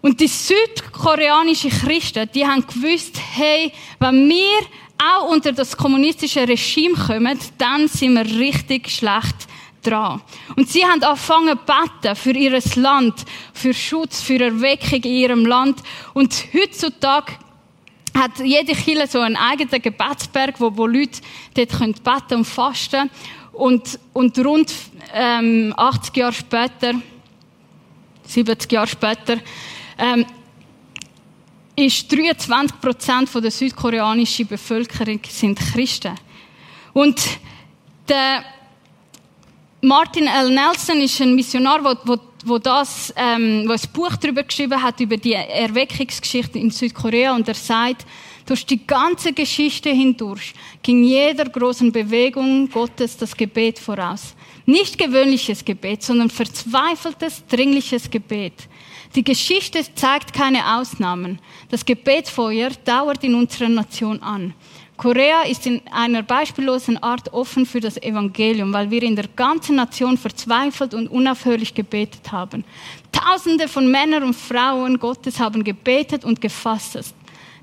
Und 0.00 0.20
die 0.20 0.26
südkoreanischen 0.26 1.70
Christen, 1.70 2.28
die 2.34 2.46
haben 2.46 2.66
gewusst, 2.66 3.20
hey, 3.34 3.72
wenn 3.98 4.28
wir 4.28 4.60
auch 4.98 5.30
unter 5.30 5.52
das 5.52 5.76
kommunistische 5.76 6.46
Regime 6.46 6.94
kommen, 6.94 7.38
dann 7.56 7.86
sind 7.88 8.14
wir 8.14 8.24
richtig 8.24 8.90
schlecht 8.90 9.46
dran. 9.82 10.20
Und 10.56 10.68
sie 10.68 10.84
haben 10.84 11.02
angefangen 11.02 11.56
zu 11.56 11.72
beten 12.02 12.16
für 12.16 12.32
ihr 12.32 12.60
Land, 12.76 13.24
für 13.52 13.72
Schutz, 13.72 14.22
für 14.22 14.40
Erweckung 14.40 15.02
in 15.02 15.12
ihrem 15.12 15.46
Land. 15.46 15.82
Und 16.14 16.46
heutzutage 16.52 17.32
hat 18.18 18.38
jede 18.40 18.74
Kirche 18.74 19.06
so 19.06 19.20
einen 19.20 19.36
eigenen 19.36 19.80
Gebetsberg, 19.80 20.60
wo, 20.60 20.76
wo 20.76 20.86
Leute 20.86 21.20
dort 21.54 21.70
können 21.70 21.94
beten 21.94 22.38
und 22.38 22.44
fasten 22.44 23.10
und, 23.52 23.98
und 24.12 24.38
rund 24.38 24.72
ähm, 25.14 25.72
80 25.76 26.16
Jahre 26.16 26.32
später, 26.32 26.92
70 28.24 28.72
Jahre 28.72 28.86
später, 28.86 29.38
ähm, 29.98 30.26
ist 31.76 32.12
23 32.12 32.80
Prozent 32.80 33.30
der 33.34 33.50
südkoreanischen 33.50 34.46
Bevölkerung 34.46 35.20
sind 35.28 35.58
Christen. 35.58 36.14
Und 36.92 37.20
der 38.08 38.44
Martin 39.80 40.26
L. 40.26 40.50
Nelson 40.50 41.00
ist 41.00 41.20
ein 41.20 41.36
Missionar, 41.36 41.80
der, 41.82 42.18
wo 42.44 42.58
das, 42.58 43.12
ähm, 43.16 43.64
wo 43.66 43.72
ein 43.72 43.80
Buch 43.92 44.16
darüber 44.16 44.42
geschrieben 44.42 44.82
hat, 44.82 45.00
über 45.00 45.16
die 45.16 45.32
Erweckungsgeschichte 45.32 46.58
in 46.58 46.70
Südkorea 46.70 47.34
und 47.34 47.48
er 47.48 47.54
sagt, 47.54 48.06
durch 48.46 48.64
die 48.64 48.86
ganze 48.86 49.34
Geschichte 49.34 49.90
hindurch 49.90 50.54
ging 50.82 51.04
jeder 51.04 51.44
großen 51.44 51.92
Bewegung 51.92 52.70
Gottes 52.70 53.16
das 53.16 53.36
Gebet 53.36 53.78
voraus. 53.78 54.34
Nicht 54.64 54.96
gewöhnliches 54.96 55.64
Gebet, 55.64 56.02
sondern 56.02 56.30
verzweifeltes, 56.30 57.44
dringliches 57.46 58.08
Gebet. 58.08 58.54
Die 59.14 59.24
Geschichte 59.24 59.82
zeigt 59.94 60.32
keine 60.32 60.78
Ausnahmen. 60.78 61.38
Das 61.70 61.84
Gebetfeuer 61.84 62.70
dauert 62.84 63.24
in 63.24 63.34
unserer 63.34 63.68
Nation 63.68 64.22
an. 64.22 64.54
Korea 64.98 65.42
ist 65.42 65.64
in 65.64 65.80
einer 65.92 66.24
beispiellosen 66.24 67.00
Art 67.00 67.32
offen 67.32 67.64
für 67.66 67.78
das 67.78 67.96
Evangelium, 68.02 68.72
weil 68.72 68.90
wir 68.90 69.04
in 69.04 69.14
der 69.14 69.28
ganzen 69.28 69.76
Nation 69.76 70.18
verzweifelt 70.18 70.92
und 70.92 71.06
unaufhörlich 71.06 71.72
gebetet 71.72 72.32
haben. 72.32 72.64
Tausende 73.12 73.68
von 73.68 73.88
Männern 73.88 74.24
und 74.24 74.34
Frauen 74.34 74.98
Gottes 74.98 75.38
haben 75.38 75.62
gebetet 75.62 76.24
und 76.24 76.40
gefasst. 76.40 77.14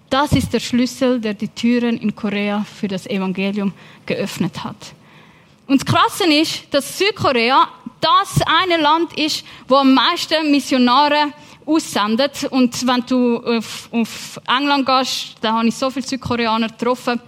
Das 0.09 0.31
ist 0.31 0.53
der 0.53 0.61
Schlüssel, 0.61 1.19
der 1.19 1.33
die 1.33 1.49
Türen 1.49 1.97
in 1.97 2.15
Korea 2.15 2.65
für 2.79 2.87
das 2.87 3.05
Evangelium 3.05 3.73
geöffnet 4.05 4.63
hat. 4.63 4.93
Und 5.67 5.81
das 5.81 5.93
Krasse 5.93 6.31
ist, 6.31 6.73
dass 6.73 6.97
Südkorea 6.97 7.67
das 7.99 8.39
eine 8.61 8.81
Land 8.81 9.17
ist, 9.19 9.43
wo 9.67 9.75
am 9.75 9.93
meisten 9.93 10.51
Missionare 10.51 11.33
aussendet. 11.65 12.45
Und 12.49 12.85
wenn 12.87 13.03
du 13.05 13.37
auf, 13.37 13.89
auf 13.91 14.39
England 14.47 14.85
gehst, 14.85 15.35
da 15.41 15.53
habe 15.53 15.67
ich 15.67 15.75
so 15.75 15.89
viele 15.89 16.05
Südkoreaner 16.05 16.69
getroffen. 16.69 17.19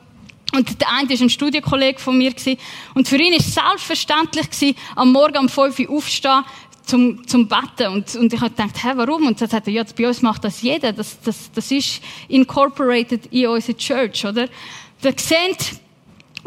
Und 0.54 0.80
der 0.80 0.92
eine 0.92 1.10
war 1.10 1.22
ein 1.22 1.30
Studienkollege 1.30 2.00
von 2.00 2.18
mir. 2.18 2.34
Und 2.94 3.08
für 3.08 3.18
ihn 3.18 3.34
war 3.34 3.40
es 3.40 3.54
selbstverständlich, 3.54 4.50
gewesen, 4.50 4.76
am 4.96 5.12
Morgen 5.12 5.38
um 5.38 5.50
5 5.50 5.80
Uhr 5.80 5.98
aufstehen, 5.98 6.44
zum, 6.86 7.28
zum 7.28 7.48
Betten. 7.48 7.92
Und, 7.92 8.16
und 8.16 8.34
ich 8.34 8.40
habe 8.40 8.52
gedacht, 8.52 8.84
hä, 8.84 8.92
warum? 8.96 9.28
Und 9.28 9.42
dann 9.42 9.50
sagt 9.50 9.68
er, 9.68 9.74
ja, 9.74 9.84
bei 9.96 10.08
uns 10.08 10.22
macht 10.22 10.44
das 10.44 10.62
jeder. 10.62 10.94
Das, 10.94 11.20
das, 11.22 11.52
das 11.52 11.70
ist 11.70 12.02
incorporated 12.30 13.28
in 13.28 13.48
unsere 13.48 13.78
Church, 13.78 14.26
oder? 14.26 14.48
Da 15.02 15.12
seht, 15.16 15.80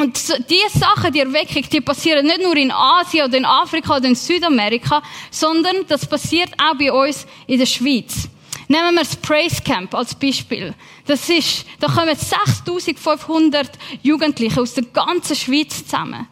und 0.00 0.16
diese 0.48 0.78
Sachen, 0.78 1.12
die 1.12 1.20
Erweckung, 1.20 1.62
die 1.70 1.80
passieren 1.82 2.24
nicht 2.24 2.40
nur 2.42 2.56
in 2.56 2.70
Asien 2.70 3.26
oder 3.26 3.36
in 3.36 3.44
Afrika 3.44 3.96
oder 3.96 4.08
in 4.08 4.14
Südamerika, 4.14 5.02
sondern 5.30 5.86
das 5.88 6.06
passiert 6.06 6.50
auch 6.56 6.74
bei 6.78 6.90
uns 6.90 7.26
in 7.46 7.58
der 7.58 7.66
Schweiz. 7.66 8.26
Nehmen 8.66 8.94
wir 8.94 9.00
das 9.00 9.14
Praise 9.16 9.60
Camp 9.62 9.94
als 9.94 10.14
Beispiel. 10.14 10.74
Das 11.06 11.28
ist, 11.28 11.66
da 11.80 11.88
kommen 11.88 12.16
6500 12.16 13.68
Jugendliche 14.02 14.62
aus 14.62 14.72
der 14.72 14.84
ganzen 14.84 15.36
Schweiz 15.36 15.84
zusammen. 15.84 16.26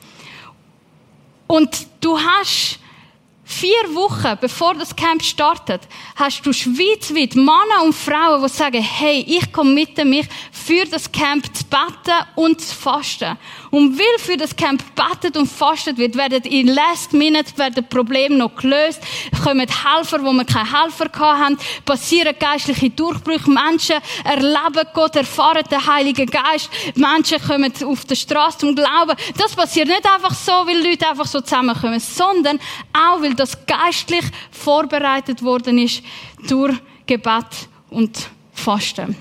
Und 1.47 1.87
du 2.01 2.19
hast 2.19 2.79
Vier 3.51 3.95
Wochen 3.95 4.37
bevor 4.43 4.75
das 4.75 4.95
Camp 4.95 5.23
startet, 5.23 5.81
hast 6.17 6.45
du 6.45 6.53
schweizweit 6.53 7.35
Männer 7.35 7.83
und 7.83 7.95
Frauen, 7.95 8.43
die 8.43 8.49
sagen, 8.51 8.83
hey, 8.83 9.25
ich 9.27 9.51
komme 9.51 9.71
mit 9.73 9.97
mich 10.05 10.27
für 10.53 10.85
das 10.85 11.11
Camp 11.11 11.47
zu 11.57 11.65
beten 11.65 12.27
und 12.37 12.61
zu 12.61 12.75
fasten. 12.75 13.39
Und 13.71 13.99
weil 13.99 14.19
für 14.19 14.37
das 14.37 14.55
Camp 14.55 14.85
betet 14.95 15.39
und 15.39 15.47
fastet 15.47 15.97
wird, 15.97 16.15
werden 16.15 16.43
in 16.43 16.69
last 16.69 17.15
minute 17.15 17.57
werden 17.57 17.89
Probleme 17.89 18.37
noch 18.37 18.55
gelöst, 18.55 19.01
kommen 19.43 19.67
Helfer, 19.67 20.23
wo 20.23 20.31
wir 20.33 20.45
keine 20.45 20.71
Helfer 20.83 21.09
hatten, 21.19 21.59
passieren 21.87 22.35
geistliche 22.39 22.91
Durchbrüche, 22.91 23.51
Menschen 23.51 23.97
erleben 24.25 24.89
Gott, 24.93 25.17
erfahren 25.17 25.65
den 25.71 25.87
Heiligen 25.87 26.27
Geist, 26.27 26.69
Menschen 26.95 27.43
kommen 27.43 27.73
auf 27.83 28.05
der 28.05 28.15
Straße 28.15 28.59
zum 28.59 28.75
Glauben. 28.75 29.17
Das 29.39 29.57
passiert 29.57 29.89
nicht 29.89 30.05
einfach 30.05 30.35
so, 30.35 30.53
weil 30.53 30.87
Leute 30.87 31.09
einfach 31.09 31.27
so 31.27 31.41
zusammenkommen, 31.41 31.99
sondern 31.99 32.61
auch, 32.93 33.23
weil 33.23 33.38
das 33.39 33.67
geistlich 33.67 34.25
vorbereitet 34.51 35.43
worden 35.43 35.79
ist 35.79 36.03
durch 36.49 36.77
Gebet 37.07 37.69
und 37.91 38.31
Fasten. 38.53 39.17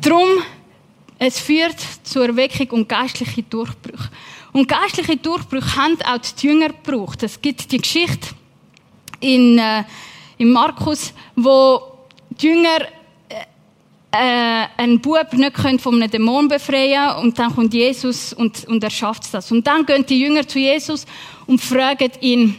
Drum, 0.00 0.28
es 1.18 1.38
führt 1.38 1.78
zur 2.02 2.26
Erweckung 2.26 2.68
und 2.70 2.88
geistliche 2.88 3.42
Durchbrüche. 3.42 4.10
Und 4.52 4.68
geistliche 4.68 5.16
Durchbrüche 5.16 5.76
haben 5.76 5.96
auch 6.02 6.18
die 6.18 6.46
Jünger 6.46 6.68
gebraucht. 6.68 7.22
Es 7.22 7.40
gibt 7.40 7.70
die 7.70 7.78
Geschichte 7.78 8.28
in, 9.20 9.58
äh, 9.58 9.84
in 10.38 10.50
Markus, 10.50 11.12
wo 11.36 11.80
die 12.30 12.48
Jünger 12.48 12.86
äh, 14.12 14.66
ein 14.76 15.00
Bub 15.00 15.32
nicht 15.32 15.80
von 15.80 15.94
einem 15.94 16.10
Dämon 16.10 16.48
befreien 16.48 17.16
und 17.16 17.38
dann 17.38 17.54
kommt 17.54 17.72
Jesus 17.72 18.32
und, 18.32 18.64
und 18.68 18.84
er 18.84 18.90
schafft 18.90 19.32
das. 19.32 19.50
Und 19.50 19.66
dann 19.66 19.86
gehen 19.86 20.04
die 20.06 20.20
Jünger 20.20 20.46
zu 20.46 20.58
Jesus 20.58 21.06
und 21.46 21.60
fragen 21.60 22.10
ihn, 22.20 22.56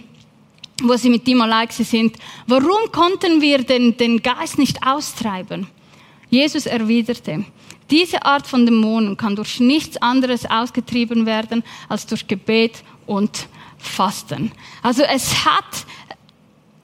wo 0.81 0.95
sie 0.95 1.10
mit 1.10 1.27
ihm 1.27 1.41
allein 1.41 1.69
sind, 1.69 2.17
warum 2.48 2.91
konnten 2.91 3.39
wir 3.39 3.60
den, 3.63 3.95
den 3.95 4.22
Geist 4.22 4.57
nicht 4.57 4.86
austreiben? 4.86 5.67
Jesus 6.29 6.65
erwiderte, 6.65 7.45
diese 7.91 8.25
Art 8.25 8.48
von 8.48 8.65
Dämonen 8.65 9.15
kann 9.15 9.36
durch 9.36 9.60
nichts 9.60 9.98
anderes 9.98 10.50
ausgetrieben 10.50 11.27
werden 11.27 11.63
als 11.88 12.07
durch 12.07 12.27
Gebet 12.27 12.83
und 13.05 13.48
Fasten. 13.77 14.51
Also 14.81 15.03
es 15.03 15.45
hat 15.45 15.86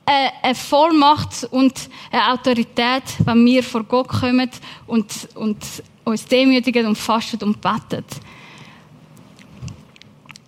eine 0.10 0.56
Vollmacht 0.56 1.44
und 1.52 1.90
eine 2.12 2.32
Autorität, 2.32 3.04
wenn 3.26 3.46
wir 3.46 3.64
vor 3.64 3.84
Gott 3.84 4.08
kommen 4.08 4.50
und, 4.88 5.30
und 5.36 5.58
uns 6.04 6.26
demütigen 6.26 6.88
und 6.88 6.98
fasten 6.98 7.44
und 7.44 7.62
beten. 7.62 8.04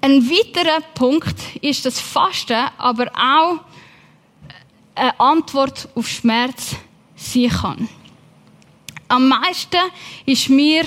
Ein 0.01 0.27
weiterer 0.27 0.81
Punkt 0.95 1.35
ist 1.61 1.85
das 1.85 1.99
Fasten, 1.99 2.69
aber 2.77 3.11
auch 3.13 3.59
eine 4.95 5.19
Antwort 5.19 5.87
auf 5.93 6.07
Schmerz 6.07 6.75
sein 7.15 7.49
kann. 7.49 7.89
am 9.07 9.27
meisten 9.27 9.77
ist 10.25 10.49
mir 10.49 10.83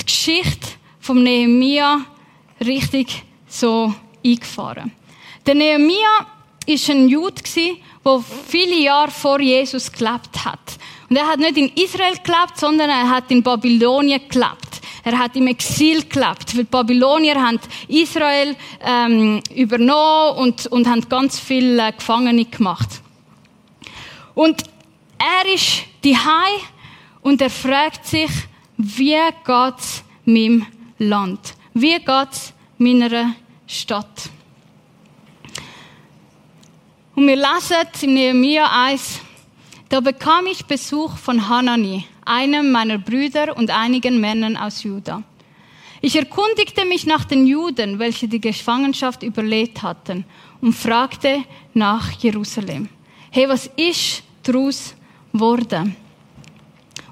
die 0.00 0.06
Geschichte 0.06 0.68
vom 0.98 1.22
Nehemia 1.22 2.04
richtig 2.60 3.22
so 3.46 3.94
eingefahren. 4.24 4.92
Der 5.46 5.54
Nehemia 5.54 6.26
ist 6.66 6.90
ein 6.90 7.08
Jude 7.08 7.40
der 8.08 8.24
viele 8.46 8.80
Jahre 8.80 9.10
vor 9.10 9.40
Jesus 9.40 9.92
gelebt 9.92 10.44
hat. 10.44 10.78
Und 11.08 11.16
er 11.16 11.26
hat 11.26 11.38
nicht 11.38 11.56
in 11.56 11.68
Israel 11.74 12.14
gelebt, 12.22 12.56
sondern 12.56 12.90
er 12.90 13.08
hat 13.08 13.30
in 13.30 13.42
Babylonien 13.42 14.20
gelebt. 14.28 14.80
Er 15.04 15.18
hat 15.18 15.36
im 15.36 15.46
Exil 15.46 16.04
gelebt, 16.04 16.54
weil 16.54 16.64
die 16.64 16.70
Babylonier 16.70 17.36
haben 17.36 17.60
Israel 17.88 18.54
ähm, 18.80 19.40
übernommen 19.54 20.38
und, 20.38 20.66
und 20.66 20.86
haben 20.86 21.08
ganz 21.08 21.38
viele 21.38 21.92
Gefangene 21.92 22.44
gemacht. 22.44 23.00
Und 24.34 24.62
er 25.18 25.54
ist 25.54 25.84
die 26.04 26.16
und 27.22 27.40
er 27.40 27.50
fragt 27.50 28.06
sich, 28.06 28.30
wie 28.76 29.18
geht's 29.46 30.04
meinem 30.24 30.66
Land? 30.98 31.54
Wie 31.74 31.98
geht's 31.98 32.52
meiner 32.76 33.34
Stadt? 33.66 34.30
Und 37.18 37.26
wir 37.26 37.34
lesen 37.34 37.88
im 38.02 38.14
Nehemiah 38.14 38.70
1, 38.70 39.18
da 39.88 39.98
bekam 39.98 40.46
ich 40.46 40.64
Besuch 40.64 41.16
von 41.16 41.48
Hanani, 41.48 42.04
einem 42.24 42.70
meiner 42.70 42.96
Brüder 42.98 43.56
und 43.56 43.72
einigen 43.72 44.20
Männern 44.20 44.56
aus 44.56 44.84
Juda. 44.84 45.24
Ich 46.00 46.14
erkundigte 46.14 46.84
mich 46.84 47.06
nach 47.06 47.24
den 47.24 47.44
Juden, 47.44 47.98
welche 47.98 48.28
die 48.28 48.40
Gefangenschaft 48.40 49.24
überlebt 49.24 49.82
hatten, 49.82 50.26
und 50.60 50.74
fragte 50.74 51.42
nach 51.74 52.12
Jerusalem. 52.12 52.88
Hey, 53.32 53.48
was 53.48 53.68
ist 53.74 54.22
daraus 54.44 54.94
geworden? 55.32 55.96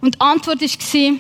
Und 0.01 0.21
Antwort 0.21 0.63
ist 0.63 0.81
die 0.95 1.19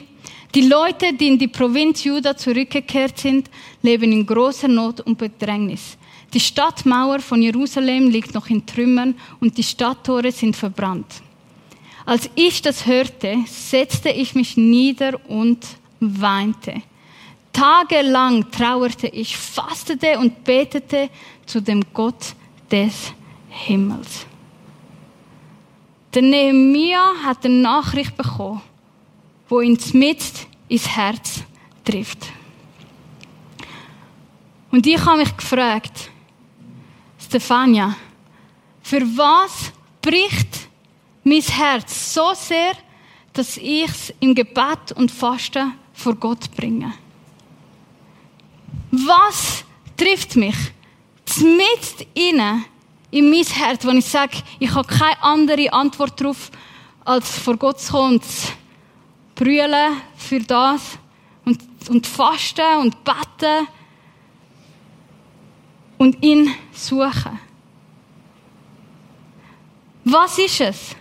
Leute, 0.60 1.12
die 1.12 1.26
in 1.26 1.38
die 1.40 1.48
Provinz 1.48 2.04
Juda 2.04 2.36
zurückgekehrt 2.36 3.18
sind, 3.18 3.50
leben 3.82 4.12
in 4.12 4.24
großer 4.24 4.68
Not 4.68 5.00
und 5.00 5.18
Bedrängnis. 5.18 5.98
Die 6.36 6.40
Stadtmauer 6.40 7.20
von 7.20 7.40
Jerusalem 7.40 8.10
liegt 8.10 8.34
noch 8.34 8.50
in 8.50 8.66
Trümmern 8.66 9.14
und 9.40 9.56
die 9.56 9.62
Stadttore 9.62 10.30
sind 10.30 10.54
verbrannt. 10.54 11.22
Als 12.04 12.28
ich 12.34 12.60
das 12.60 12.84
hörte, 12.84 13.38
setzte 13.46 14.10
ich 14.10 14.34
mich 14.34 14.54
nieder 14.58 15.18
und 15.30 15.66
weinte. 15.98 16.82
Tagelang 17.54 18.50
trauerte 18.50 19.06
ich, 19.06 19.34
fastete 19.34 20.18
und 20.18 20.44
betete 20.44 21.08
zu 21.46 21.62
dem 21.62 21.82
Gott 21.94 22.34
des 22.70 23.14
Himmels. 23.48 24.26
Der 26.12 26.20
Nehemia 26.20 27.14
hat 27.24 27.46
eine 27.46 27.54
Nachricht 27.54 28.14
bekommen, 28.14 28.60
wo 29.48 29.62
ihn 29.62 29.78
mitten 29.94 30.46
ins 30.68 30.86
Herz 30.86 31.44
trifft. 31.82 32.26
Und 34.70 34.86
ich 34.86 35.02
habe 35.02 35.20
mich 35.20 35.34
gefragt, 35.34 36.10
Stefania, 37.26 37.96
für 38.82 39.00
was 39.16 39.72
bricht 40.00 40.68
mein 41.24 41.42
Herz 41.42 42.14
so 42.14 42.32
sehr, 42.34 42.74
dass 43.32 43.56
ich 43.56 43.84
es 43.84 44.14
im 44.20 44.32
Gebet 44.32 44.92
und 44.94 45.10
Fasten 45.10 45.72
vor 45.92 46.14
Gott 46.14 46.54
bringe? 46.56 46.92
Was 48.92 49.64
trifft 49.96 50.36
mich? 50.36 50.54
Mit 51.38 52.06
inne 52.14 52.64
in 53.10 53.28
mein 53.28 53.44
Herz, 53.44 53.84
wenn 53.84 53.98
ich 53.98 54.06
sage, 54.06 54.38
ich 54.60 54.72
habe 54.72 54.86
keine 54.86 55.20
andere 55.20 55.72
Antwort 55.72 56.20
darauf, 56.20 56.52
als 57.04 57.38
vor 57.40 57.56
Gott 57.56 57.80
zu 57.80 57.92
kommen 57.92 58.22
zu 58.22 58.52
brüllen 59.34 60.00
für 60.16 60.40
das 60.40 60.96
und, 61.44 61.60
und 61.88 62.06
fasten 62.06 62.78
und 62.80 63.04
beten 63.04 63.66
und 65.98 66.22
ihn 66.22 66.54
suchen. 66.72 67.38
Was 70.04 70.38
ist 70.38 70.60
es? 70.60 70.96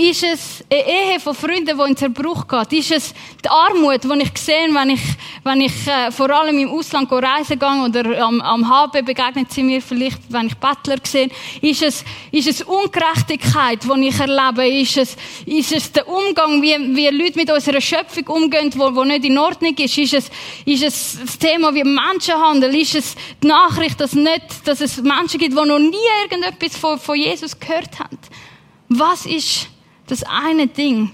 Ist 0.00 0.22
es 0.22 0.64
eine 0.70 0.86
Ehe 0.86 1.18
von 1.18 1.34
Freunden, 1.34 1.76
die 1.76 1.90
in 1.90 1.96
Zerbruch 1.96 2.46
geht? 2.46 2.72
Ist 2.72 2.92
es 2.92 3.14
die 3.44 3.48
Armut, 3.48 4.04
die 4.04 4.22
ich 4.22 4.38
sehe, 4.38 4.72
wenn 4.72 4.90
ich, 4.90 5.00
wenn 5.42 5.60
ich 5.60 5.88
äh, 5.88 6.12
vor 6.12 6.30
allem 6.30 6.56
im 6.56 6.70
Ausland 6.70 7.10
reisen 7.10 7.58
gehe 7.58 7.84
oder 7.84 8.24
am, 8.24 8.40
am 8.40 8.70
HB 8.70 9.04
begegnet 9.04 9.50
sie 9.50 9.64
mir 9.64 9.82
vielleicht, 9.82 10.20
wenn 10.28 10.46
ich 10.46 10.54
Bettler 10.54 10.98
sehe? 11.02 11.28
Ist 11.60 11.82
es, 11.82 12.04
ist 12.30 12.46
es 12.46 12.62
Ungerechtigkeit, 12.62 13.80
die 13.82 14.06
ich 14.06 14.20
erlebe? 14.20 14.68
Ist 14.68 14.98
es, 14.98 15.16
ist 15.44 15.72
es 15.72 15.90
der 15.90 16.06
Umgang, 16.06 16.62
wie, 16.62 16.76
wie 16.94 17.08
Leute 17.08 17.36
mit 17.36 17.50
unserer 17.50 17.80
Schöpfung 17.80 18.28
umgehen, 18.28 18.72
wo, 18.76 18.94
wo 18.94 19.02
nicht 19.02 19.24
in 19.24 19.36
Ordnung 19.36 19.74
ist? 19.76 19.98
Ist 19.98 20.14
es, 20.14 20.30
ist 20.64 20.84
es 20.84 21.18
das 21.20 21.38
Thema 21.40 21.74
wie 21.74 21.82
Menschenhandel? 21.82 22.72
Ist 22.76 22.94
es 22.94 23.16
die 23.42 23.48
Nachricht, 23.48 24.00
dass, 24.00 24.12
nicht, 24.12 24.44
dass 24.64 24.80
es 24.80 24.98
Menschen 24.98 25.40
gibt, 25.40 25.58
die 25.58 25.68
noch 25.68 25.80
nie 25.80 25.96
irgendetwas 26.22 26.76
von, 26.78 27.00
von 27.00 27.16
Jesus 27.16 27.58
gehört 27.58 27.98
haben? 27.98 28.16
Was 28.90 29.26
ist 29.26 29.66
das 30.08 30.24
eine 30.24 30.66
Ding, 30.66 31.10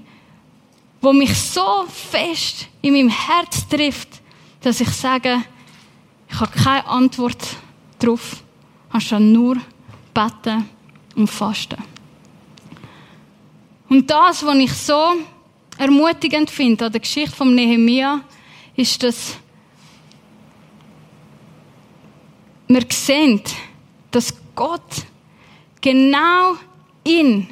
wo 1.01 1.13
mich 1.13 1.37
so 1.39 1.85
fest 1.89 2.69
in 2.81 2.95
meinem 2.95 3.11
Herz 3.11 3.69
trifft, 3.69 4.09
dass 4.63 4.81
ich 4.81 4.89
sage, 4.89 5.45
ich 6.29 6.41
habe 6.41 6.53
keine 6.53 6.87
Antwort 6.87 7.57
darauf, 7.99 8.43
anstatt 8.91 9.21
nur 9.21 9.57
beten 10.15 10.69
und 11.15 11.29
fasten. 11.29 11.77
Und 13.89 14.09
das, 14.09 14.45
was 14.45 14.57
ich 14.57 14.73
so 14.73 15.13
ermutigend 15.77 16.51
finde 16.51 16.87
an 16.87 16.93
der 16.93 17.01
Geschichte 17.01 17.37
von 17.37 17.55
Nehemia, 17.55 18.21
ist, 18.77 19.03
dass 19.03 19.37
wir 22.67 22.87
sehen, 22.91 23.43
dass 24.11 24.35
Gott 24.55 25.05
genau 25.81 26.57
in 27.05 27.49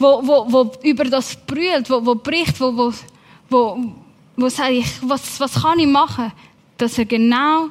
wo, 0.00 0.26
wo, 0.26 0.46
wo 0.50 0.72
über 0.82 1.04
das 1.04 1.36
brüllt, 1.36 1.88
wo, 1.90 2.04
wo 2.04 2.14
bricht, 2.14 2.58
wo, 2.58 2.74
wo, 2.76 2.92
wo, 3.50 3.92
wo 4.36 4.48
sagt, 4.48 4.70
ich, 4.70 4.86
was, 5.02 5.38
was 5.38 5.62
kann 5.62 5.78
ich 5.78 5.86
machen, 5.86 6.32
dass 6.78 6.98
er 6.98 7.04
genau 7.04 7.68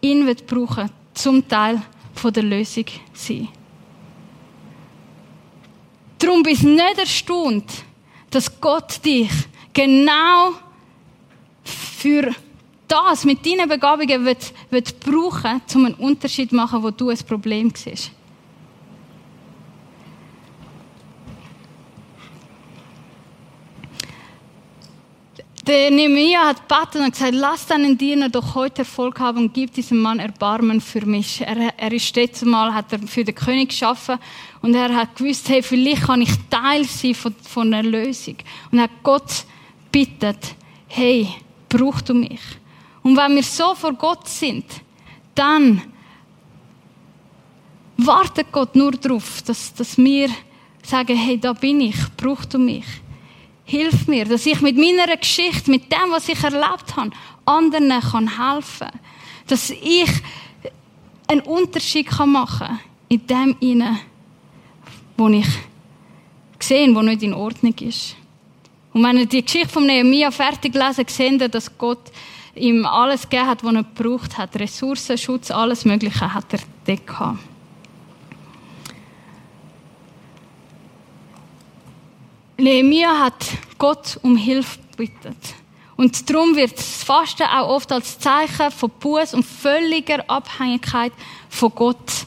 ihn 0.00 0.26
wird 0.26 0.46
brauchen, 0.46 0.88
zum 1.12 1.46
Teil 1.48 1.82
von 2.14 2.32
der 2.32 2.44
Lösung 2.44 2.84
sein. 3.12 3.48
Darum 6.18 6.42
bist 6.42 6.62
du 6.62 6.68
nicht 6.68 6.98
erstaunt, 6.98 7.70
dass 8.30 8.60
Gott 8.60 9.04
dich 9.04 9.30
genau 9.72 10.52
für 11.64 12.30
das 12.86 13.24
mit 13.24 13.44
deinen 13.44 13.68
Begabungen 13.68 14.24
wird, 14.24 14.52
wird 14.70 15.00
brauchen, 15.00 15.60
um 15.74 15.86
einen 15.86 15.94
Unterschied 15.94 16.50
zu 16.50 16.56
machen, 16.56 16.82
wo 16.82 16.90
du 16.90 17.10
ein 17.10 17.18
Problem 17.26 17.72
siehst. 17.74 18.12
Der 25.66 25.90
Nehemiah 25.90 26.48
hat 26.48 26.68
gebetet 26.68 27.00
und 27.00 27.12
gesagt, 27.12 27.34
lass 27.34 27.66
deinen 27.66 27.96
Diener 27.96 28.28
doch 28.28 28.54
heute 28.54 28.80
Erfolg 28.80 29.18
haben 29.18 29.38
und 29.38 29.54
gib 29.54 29.72
diesem 29.72 29.98
Mann 30.02 30.18
Erbarmen 30.18 30.78
für 30.78 31.06
mich. 31.06 31.40
Er, 31.40 31.72
er 31.78 31.90
ist 31.90 32.14
letztes 32.14 32.46
Mal, 32.46 32.74
hat 32.74 32.92
er 32.92 32.98
für 32.98 33.24
den 33.24 33.34
König 33.34 33.70
geschaffen 33.70 34.18
und 34.60 34.74
er 34.74 34.94
hat 34.94 35.16
gewusst, 35.16 35.48
hey, 35.48 35.62
vielleicht 35.62 36.02
kann 36.02 36.20
ich 36.20 36.32
Teil 36.50 36.84
sein 36.84 37.14
von, 37.14 37.34
von 37.42 37.72
einer 37.72 37.82
Lösung. 37.82 38.36
Und 38.70 38.78
er 38.78 38.84
hat 38.84 39.02
Gott 39.02 39.46
bittet, 39.90 40.54
hey, 40.88 41.28
brauch 41.70 42.02
du 42.02 42.12
mich. 42.12 42.42
Und 43.02 43.16
wenn 43.16 43.34
wir 43.34 43.42
so 43.42 43.74
vor 43.74 43.94
Gott 43.94 44.28
sind, 44.28 44.66
dann 45.34 45.80
wartet 47.96 48.52
Gott 48.52 48.76
nur 48.76 48.92
darauf, 48.92 49.40
dass, 49.40 49.72
dass 49.72 49.96
wir 49.96 50.28
sagen, 50.82 51.16
hey, 51.16 51.40
da 51.40 51.54
bin 51.54 51.80
ich, 51.80 51.96
brauch 52.18 52.44
du 52.44 52.58
mich. 52.58 52.84
Hilf 53.64 54.06
mir, 54.06 54.26
dass 54.26 54.46
ich 54.46 54.60
mit 54.60 54.76
meiner 54.76 55.16
Geschichte, 55.16 55.70
mit 55.70 55.90
dem, 55.90 56.10
was 56.10 56.28
ich 56.28 56.42
erlebt 56.42 56.96
habe, 56.96 57.10
anderen 57.44 57.88
kann 58.00 58.54
helfen. 58.54 58.88
Dass 59.46 59.70
ich 59.70 60.10
einen 61.26 61.40
Unterschied 61.40 62.10
machen 62.26 62.66
kann 62.66 62.80
in 63.08 63.26
dem 63.26 63.56
inne, 63.60 63.98
wo 65.16 65.28
ich 65.28 65.46
sehe, 66.58 66.94
wo 66.94 67.02
nicht 67.02 67.22
in 67.22 67.34
Ordnung 67.34 67.74
ist. 67.80 68.16
Und 68.92 69.02
wenn 69.02 69.18
ihr 69.18 69.26
die 69.26 69.44
Geschichte 69.44 69.68
von 69.68 69.86
Nehemiah 69.86 70.30
fertig 70.30 70.74
lesen, 70.74 71.04
seht 71.08 71.40
ihr, 71.40 71.48
dass 71.48 71.76
Gott 71.78 72.12
ihm 72.54 72.86
alles 72.86 73.28
gegeben 73.28 73.48
hat, 73.48 73.64
was 73.64 73.74
er 73.74 73.82
gebraucht 73.82 74.38
hat. 74.38 74.56
Ressourcen, 74.56 75.18
Schutz, 75.18 75.50
alles 75.50 75.84
Mögliche 75.84 76.32
hat 76.32 76.52
er 76.52 76.60
dort 76.86 77.06
gehabt. 77.06 77.38
Nehemiah 82.56 83.18
hat 83.18 83.44
Gott 83.78 84.18
um 84.22 84.36
Hilfe 84.36 84.78
gebeten. 84.96 85.36
Und 85.96 86.28
darum 86.28 86.56
wird 86.56 86.76
das 86.76 87.04
Fasten 87.04 87.44
auch 87.44 87.68
oft 87.68 87.92
als 87.92 88.18
Zeichen 88.18 88.70
von 88.70 88.90
Buß 88.98 89.34
und 89.34 89.44
völliger 89.44 90.28
Abhängigkeit 90.28 91.12
von 91.48 91.72
Gott 91.74 92.26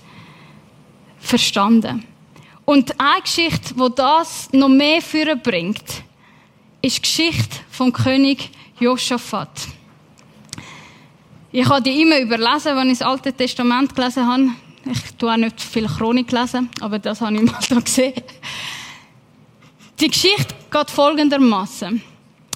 verstanden. 1.19 2.05
Und 2.65 2.99
eine 2.99 3.21
Geschichte, 3.21 3.73
wo 3.75 3.89
das 3.89 4.49
noch 4.51 4.69
mehr 4.69 5.01
führen 5.01 5.41
bringt, 5.41 5.83
ist 6.81 6.97
die 6.97 7.01
Geschichte 7.01 7.57
vom 7.69 7.91
König 7.91 8.49
Josaphat. 8.79 9.49
Ich 11.51 11.67
habe 11.67 11.81
die 11.81 12.01
immer 12.01 12.19
überlesen, 12.19 12.75
wenn 12.75 12.89
ich 12.89 12.99
das 12.99 13.07
Alte 13.07 13.33
Testament 13.33 13.95
gelesen 13.95 14.27
habe. 14.27 14.49
Ich 14.85 15.15
tue 15.17 15.31
auch 15.31 15.37
nicht 15.37 15.59
viel 15.61 15.87
Chronik 15.87 16.31
lesen, 16.31 16.69
aber 16.81 16.99
das 16.99 17.21
habe 17.21 17.35
ich 17.35 17.41
mal 17.41 17.59
da 17.69 17.79
gesehen. 17.79 18.13
Die 19.99 20.09
Geschichte 20.09 20.53
geht 20.71 20.91
folgendermaßen. 20.91 22.01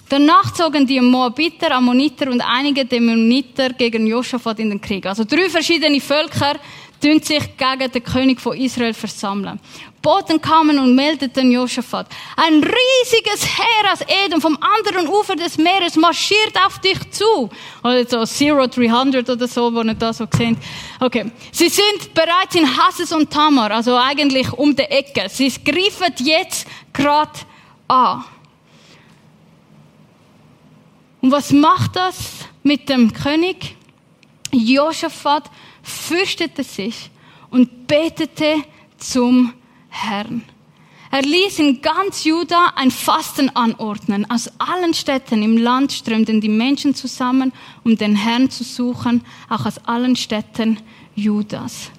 Danach 0.10 0.54
zogen 0.54 0.86
die 0.86 1.02
Moabiter, 1.02 1.72
Ammoniter 1.72 2.30
und 2.30 2.42
einige 2.42 2.86
Dämoniter 2.86 3.70
gegen 3.70 4.06
Josaphat 4.06 4.60
in 4.60 4.70
den 4.70 4.82
Krieg. 4.82 5.06
Also 5.08 5.24
drei 5.24 5.50
verschiedene 5.50 6.00
Völker 6.00 6.58
tun 7.02 7.20
sich 7.22 7.58
gegen 7.58 7.92
den 7.92 8.04
König 8.04 8.40
von 8.40 8.56
Israel 8.56 8.94
versammeln. 8.94 9.60
Boten 10.02 10.42
kamen 10.42 10.80
und 10.80 10.96
meldeten 10.96 11.52
Josaphat. 11.52 12.08
Ein 12.36 12.64
riesiges 12.64 13.46
Heer 13.58 13.94
aus 13.94 14.02
Edom 14.02 14.42
vom 14.42 14.58
anderen 14.60 15.08
Ufer 15.08 15.36
des 15.36 15.58
Meeres 15.58 15.96
marschiert 15.96 16.54
auf 16.66 16.80
dich 16.80 16.98
zu. 17.12 17.50
Oder 17.84 18.08
so 18.08 18.26
Zero 18.26 18.68
300 18.68 19.30
oder 19.30 19.48
so, 19.48 19.74
wo 19.74 19.82
ihr 19.82 19.94
da 19.94 20.12
so 20.12 20.28
seht. 20.36 20.58
Okay. 21.00 21.32
Sie 21.52 21.70
sind 21.70 22.14
bereits 22.14 22.56
in 22.56 22.66
Hasses 22.66 23.12
und 23.12 23.32
Tamar, 23.32 23.72
also 23.72 23.96
eigentlich 23.96 24.52
um 24.54 24.76
die 24.76 24.84
Ecke. 24.84 25.30
Sie 25.30 25.52
greifen 25.64 26.14
jetzt 26.18 26.68
gerade 26.94 27.40
an. 27.88 28.24
Und 31.22 31.32
was 31.32 31.52
macht 31.52 31.96
das 31.96 32.46
mit 32.64 32.90
dem 32.90 33.14
König? 33.14 33.76
Josaphat 34.52 35.50
fürchtete 35.84 36.64
sich 36.64 37.10
und 37.50 37.88
betete 37.88 38.64
zum 38.98 39.54
Herrn. 39.90 40.44
Er 41.14 41.24
ließ 41.24 41.60
in 41.60 41.82
ganz 41.82 42.24
Juda 42.24 42.72
ein 42.76 42.90
Fasten 42.90 43.50
anordnen. 43.54 44.30
Aus 44.32 44.50
allen 44.60 44.94
Städten 44.94 45.44
im 45.44 45.58
Land 45.58 45.92
strömten 45.92 46.40
die 46.40 46.48
Menschen 46.48 46.96
zusammen, 46.96 47.52
um 47.84 47.98
den 47.98 48.16
Herrn 48.16 48.50
zu 48.50 48.64
suchen, 48.64 49.26
auch 49.50 49.66
aus 49.66 49.78
allen 49.86 50.16
Städten 50.16 50.80
Judas. 51.14 51.92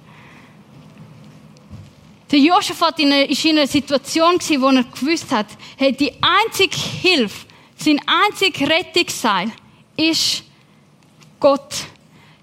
Der 2.33 2.40
Josaphat 2.40 2.99
war 2.99 2.99
in 2.99 3.12
einer 3.12 3.66
Situation, 3.66 4.37
wo 4.40 4.68
er 4.71 4.85
gewusst 4.85 5.31
hat, 5.31 5.49
hey, 5.77 5.92
die 5.92 6.12
einzige 6.23 6.77
Hilfe, 6.77 7.47
sein 7.77 8.01
einzig 8.07 8.59
Rettungsseil 8.62 9.53
ist 9.99 10.42
Gott. 11.38 11.75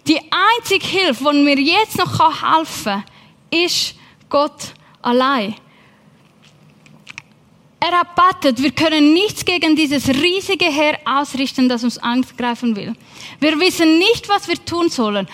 Die 0.08 0.20
einzige 0.58 0.86
Hilfe, 0.86 1.32
die 1.34 1.40
mir 1.40 1.60
jetzt 1.60 1.98
noch 1.98 2.20
helfen 2.20 2.84
kann, 2.84 3.04
ist 3.50 3.96
Gott 4.30 4.74
allein. 5.02 5.56
Er 7.80 8.00
hat 8.00 8.14
betet, 8.14 8.62
wir 8.62 8.72
können 8.72 9.14
nichts 9.14 9.44
gegen 9.44 9.76
dieses 9.76 10.08
riesige 10.10 10.66
Heer 10.66 11.00
ausrichten, 11.06 11.68
das 11.68 11.84
uns 11.84 11.98
angreifen 11.98 12.76
will. 12.76 12.94
Wir 13.40 13.60
wissen 13.60 13.98
nicht, 13.98 14.30
was 14.30 14.48
wir 14.48 14.64
tun 14.64 14.90
sollen. 14.90 15.28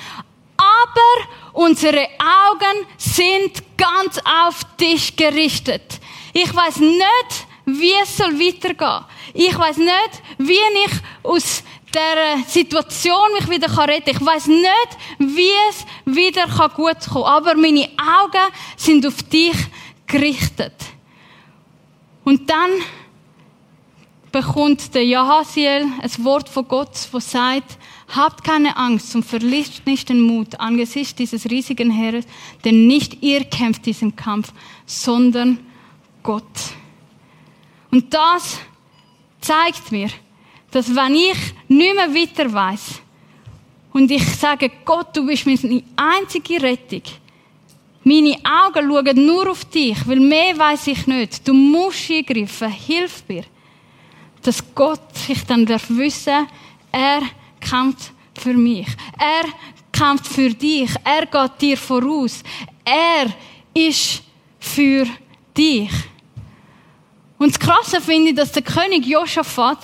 Aber 0.95 1.63
unsere 1.65 2.07
Augen 2.19 2.87
sind 2.97 3.63
ganz 3.77 4.19
auf 4.23 4.63
dich 4.79 5.15
gerichtet. 5.15 5.99
Ich 6.33 6.53
weiß 6.53 6.77
nicht, 6.77 7.47
wie 7.65 7.93
es 8.01 8.17
soll 8.17 8.39
weitergehen. 8.39 9.05
Ich 9.33 9.57
weiß 9.57 9.77
nicht, 9.77 10.21
wie 10.37 10.53
ich 10.53 10.91
aus 11.23 11.63
der 11.93 12.43
Situation 12.47 13.33
mich 13.37 13.49
wieder 13.49 13.69
retten 13.87 14.05
kann. 14.05 14.15
Ich 14.15 14.25
weiß 14.25 14.47
nicht, 14.47 14.97
wie 15.17 15.51
es 15.69 15.85
wieder 16.05 16.45
gut 16.69 16.69
kommen 16.69 16.95
kann. 16.99 17.23
Aber 17.23 17.55
meine 17.55 17.89
Augen 17.97 18.53
sind 18.77 19.05
auf 19.05 19.23
dich 19.23 19.55
gerichtet. 20.07 20.73
Und 22.23 22.49
dann 22.49 22.71
bekommt 24.31 24.93
der 24.93 25.05
Jahasiel 25.05 25.87
ein 26.01 26.25
Wort 26.25 26.49
von 26.49 26.67
Gott, 26.67 26.91
das 27.11 27.31
sagt, 27.31 27.77
habt 28.07 28.43
keine 28.43 28.77
Angst 28.77 29.15
und 29.15 29.25
verliert 29.25 29.85
nicht 29.85 30.09
den 30.09 30.21
Mut 30.21 30.59
angesichts 30.59 31.15
dieses 31.15 31.49
riesigen 31.49 31.91
Heeres, 31.91 32.25
denn 32.63 32.87
nicht 32.87 33.23
ihr 33.23 33.43
kämpft 33.45 33.85
diesen 33.85 34.15
Kampf, 34.15 34.51
sondern 34.85 35.59
Gott. 36.21 36.43
Und 37.91 38.13
das 38.13 38.59
zeigt 39.41 39.91
mir, 39.91 40.09
dass 40.71 40.93
wenn 40.93 41.15
ich 41.15 41.37
nicht 41.67 41.95
mehr 41.95 42.13
weiter 42.13 42.51
weiß 42.51 43.01
und 43.93 44.11
ich 44.11 44.25
sage, 44.35 44.71
Gott, 44.83 45.15
du 45.15 45.25
bist 45.25 45.45
meine 45.45 45.83
einzige 45.95 46.61
Rettung, 46.61 47.03
meine 48.03 48.37
Augen 48.43 48.87
schauen 48.87 49.25
nur 49.25 49.49
auf 49.49 49.65
dich, 49.65 49.97
weil 50.07 50.19
mehr 50.19 50.57
weiß 50.57 50.87
ich 50.87 51.07
nicht. 51.07 51.47
Du 51.47 51.53
musst 51.53 52.11
eingreifen, 52.11 52.69
hilf 52.69 53.23
mir. 53.27 53.45
Dass 54.43 54.63
Gott 54.75 55.15
sich 55.17 55.43
dann 55.45 55.65
darf 55.65 55.89
wissen, 55.89 56.47
er 56.91 57.21
kämpft 57.69 58.11
für 58.37 58.53
mich. 58.53 58.87
Er 59.17 59.45
kämpft 59.91 60.27
für 60.27 60.49
dich. 60.49 60.89
Er 61.03 61.25
geht 61.25 61.61
dir 61.61 61.77
voraus. 61.77 62.43
Er 62.83 63.33
ist 63.73 64.23
für 64.59 65.05
dich. 65.55 65.89
Und 67.37 67.53
das 67.53 67.59
Krasse 67.59 68.01
finde 68.01 68.29
ich, 68.29 68.35
dass 68.35 68.51
der 68.51 68.63
König 68.63 69.05
Josaphat 69.05 69.79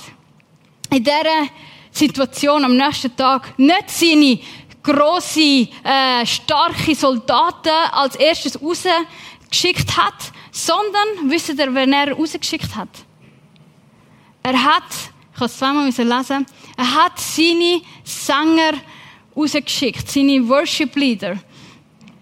in 0.89 1.03
dieser 1.03 1.47
Situation 1.91 2.63
am 2.63 2.77
nächsten 2.77 3.15
Tag 3.15 3.57
nicht 3.57 3.89
seine 3.89 4.39
grosse, 4.81 5.67
äh, 5.83 6.25
starke 6.25 6.95
Soldaten 6.95 7.69
als 7.91 8.15
erstes 8.15 8.59
rausgeschickt 8.61 9.97
hat, 9.97 10.31
sondern, 10.51 11.29
wisst 11.29 11.49
ihr, 11.49 11.73
wen 11.73 11.93
er 11.93 12.13
rausgeschickt 12.13 12.75
hat? 12.75 12.89
Er 14.43 14.63
hat, 14.63 14.83
ich 15.33 15.37
habe 15.37 15.45
es 15.45 15.57
zweimal 15.57 15.85
lesen, 15.85 16.45
er 16.81 16.95
hat 16.95 17.19
seine 17.19 17.81
Sänger 18.03 18.73
rausgeschickt, 19.37 20.09
seine 20.09 20.47
Worship 20.49 20.95
Leader. 20.95 21.37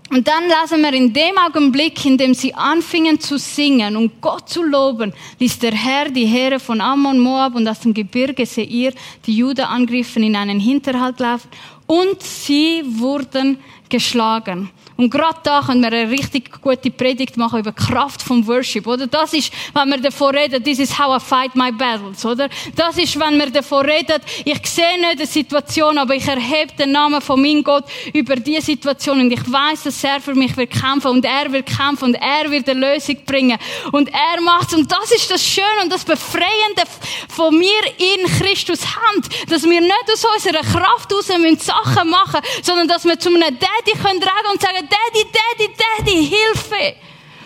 Und 0.09 0.27
dann 0.27 0.43
lesen 0.49 0.81
wir 0.81 0.91
in 0.91 1.13
dem 1.13 1.37
Augenblick, 1.37 2.03
in 2.03 2.17
dem 2.17 2.33
sie 2.33 2.53
anfingen 2.53 3.19
zu 3.19 3.37
singen 3.37 3.95
und 3.95 4.19
Gott 4.19 4.49
zu 4.49 4.63
loben, 4.63 5.13
ließ 5.39 5.59
der 5.59 5.71
Herr 5.71 6.09
die 6.09 6.25
Heere 6.25 6.59
von 6.59 6.81
Ammon, 6.81 7.19
Moab 7.19 7.55
und 7.55 7.67
aus 7.67 7.79
dem 7.81 7.93
Gebirge 7.93 8.45
Seir, 8.45 8.91
die 9.25 9.37
Juda 9.37 9.65
angriffen, 9.65 10.23
in 10.23 10.35
einen 10.35 10.59
Hinterhalt 10.59 11.19
laufen 11.19 11.49
und 11.85 12.21
sie 12.21 12.83
wurden 12.85 13.59
geschlagen. 13.87 14.71
Und 14.99 15.11
gerade 15.11 15.39
da 15.43 15.61
können 15.61 15.79
wir 15.79 15.93
eine 15.93 16.11
richtig 16.11 16.61
gute 16.61 16.91
Predigt 16.91 17.37
machen 17.37 17.61
über 17.61 17.71
die 17.71 17.81
Kraft 17.81 18.21
vom 18.21 18.45
Worship, 18.45 18.85
oder? 18.85 19.07
Das 19.07 19.31
ist, 19.31 19.49
wenn 19.73 19.87
wir 19.87 20.01
davor 20.01 20.33
reden, 20.33 20.61
this 20.61 20.77
is 20.77 20.99
how 20.99 21.15
I 21.15 21.25
fight 21.25 21.55
my 21.55 21.71
battles, 21.71 22.25
oder? 22.25 22.49
Das 22.75 22.97
ist, 22.97 23.17
wenn 23.17 23.39
wir 23.39 23.49
davor 23.49 23.85
reden, 23.85 24.19
ich 24.43 24.59
sehe 24.67 24.99
nicht 24.99 25.21
die 25.21 25.25
Situation, 25.25 25.97
aber 25.97 26.15
ich 26.15 26.27
erhebe 26.27 26.73
den 26.77 26.91
Namen 26.91 27.21
von 27.21 27.41
meinem 27.41 27.63
Gott 27.63 27.85
über 28.11 28.35
die 28.35 28.59
Situation 28.59 29.21
und 29.21 29.31
ich 29.31 29.49
weiß, 29.49 29.83
dass 29.83 30.03
er 30.03 30.19
für 30.19 30.35
mich 30.35 30.57
wird 30.57 30.71
kämpfen 30.71 31.11
und 31.11 31.23
er 31.23 31.49
will 31.49 31.63
kämpfen 31.63 32.09
und 32.09 32.15
er 32.15 32.51
wird 32.51 32.67
eine 32.67 32.93
Lösung 32.93 33.23
bringen 33.25 33.57
und 33.93 34.09
er 34.09 34.41
macht's 34.41 34.73
und 34.73 34.91
das 34.91 35.11
ist 35.13 35.31
das 35.31 35.41
Schöne 35.41 35.83
und 35.83 35.93
das 35.93 36.03
Befreiende 36.03 36.83
von 37.29 37.57
mir 37.57 37.85
in 37.97 38.27
Christus 38.37 38.81
Hand, 38.81 39.29
dass 39.49 39.63
wir 39.63 39.79
nicht 39.79 40.11
aus 40.11 40.25
unserer 40.25 40.61
Kraft 40.61 41.13
raus 41.13 41.27
Sachen 41.63 42.09
machen, 42.09 42.41
sondern 42.63 42.89
dass 42.89 43.05
wir 43.05 43.17
zu 43.17 43.29
einem 43.29 43.57
Daddy 43.57 43.97
können 44.03 44.19
tragen 44.19 44.51
und 44.51 44.61
sagen, 44.61 44.88
Daddy, 44.89 45.25
Daddy, 45.31 45.73
Daddy, 45.77 46.27
Hilfe! 46.27 46.95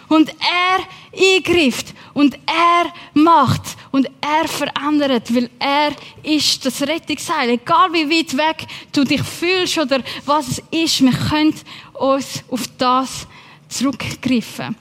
Und 0.09 0.29
er 0.29 0.85
eingreift 1.13 1.93
und 2.13 2.35
er 2.45 2.93
macht 3.13 3.61
und 3.91 4.07
er 4.21 4.47
verändert, 4.47 5.33
weil 5.33 5.49
er 5.59 5.91
ist 6.23 6.65
das 6.65 6.81
Rettungsseil. 6.81 7.49
Egal 7.51 7.91
wie 7.93 8.09
weit 8.09 8.37
weg 8.37 8.67
du 8.91 9.03
dich 9.03 9.23
fühlst 9.23 9.77
oder 9.77 10.01
was 10.25 10.47
es 10.47 10.63
ist, 10.71 11.01
wir 11.01 11.11
können 11.11 11.55
uns 11.93 12.43
auf 12.49 12.63
das 12.77 13.27
zurückgreifen. 13.69 14.75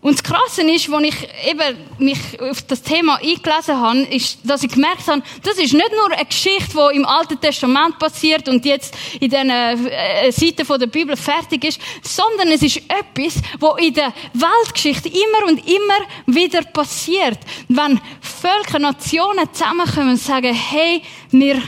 Und 0.00 0.14
das 0.14 0.22
Krasse 0.22 0.62
ist, 0.62 0.88
als 0.92 1.04
ich 1.04 1.28
eben 1.50 1.76
mich 1.98 2.40
auf 2.40 2.62
das 2.62 2.82
Thema 2.82 3.16
eingelesen 3.16 3.76
habe, 3.76 4.00
ist, 4.02 4.38
dass 4.44 4.62
ich 4.62 4.70
gemerkt 4.70 5.08
habe, 5.08 5.22
das 5.42 5.58
ist 5.58 5.72
nicht 5.72 5.90
nur 5.92 6.12
eine 6.12 6.24
Geschichte, 6.24 6.72
die 6.72 6.96
im 6.96 7.04
Alten 7.04 7.40
Testament 7.40 7.98
passiert 7.98 8.48
und 8.48 8.64
jetzt 8.64 8.96
in 9.18 9.28
den 9.28 9.50
äh, 9.50 10.30
Seiten 10.30 10.78
der 10.78 10.86
Bibel 10.86 11.16
fertig 11.16 11.64
ist, 11.64 11.80
sondern 12.02 12.48
es 12.48 12.62
ist 12.62 12.76
etwas, 12.76 13.42
was 13.58 13.80
in 13.80 13.92
der 13.92 14.12
Weltgeschichte 14.34 15.08
immer 15.08 15.48
und 15.48 15.66
immer 15.66 15.98
wieder 16.26 16.62
passiert. 16.62 17.38
Wenn 17.66 18.00
Völker, 18.20 18.78
Nationen 18.78 19.52
zusammenkommen 19.52 20.10
und 20.10 20.20
sagen, 20.20 20.54
hey, 20.54 21.02
wir 21.30 21.60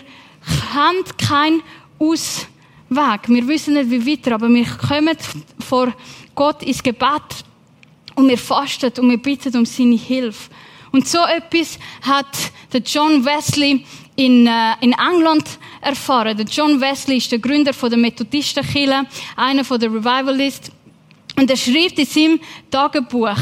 haben 0.73 1.05
keinen 1.19 1.63
Ausweg. 1.99 3.29
Wir 3.29 3.49
wissen 3.49 3.75
nicht, 3.75 3.91
wie 3.91 4.13
weiter, 4.13 4.37
aber 4.37 4.49
wir 4.49 4.67
kommen 4.67 5.17
vor 5.59 5.93
Gott 6.37 6.63
ins 6.63 6.81
Gebet 6.81 7.45
und 8.21 8.29
wir 8.29 8.39
fasten 8.39 8.93
und 8.99 9.11
wir 9.11 9.19
bitten 9.19 9.57
um 9.57 9.67
seine 9.67 9.97
Hilfe. 9.97 10.51
Und 10.93 11.09
so 11.09 11.19
etwas 11.25 11.79
hat 12.03 12.53
der 12.73 12.81
John 12.81 13.25
Wesley 13.25 13.85
in, 14.17 14.47
äh, 14.47 14.75
in 14.81 14.93
England 14.93 15.59
erfahren. 15.81 16.37
Der 16.37 16.47
John 16.47 16.81
Wesley 16.81 17.17
ist 17.17 17.33
der 17.33 17.39
Gründer 17.39 17.73
von 17.73 17.91
der 17.91 17.99
Methodistenkirche, 17.99 19.07
einer 19.37 19.65
von 19.65 19.81
der 19.81 19.91
Revivalist. 19.91 20.71
Und 21.37 21.49
er 21.49 21.57
schreibt 21.57 21.99
in 21.99 22.07
seinem 22.07 22.41
Tagebuch, 22.71 23.39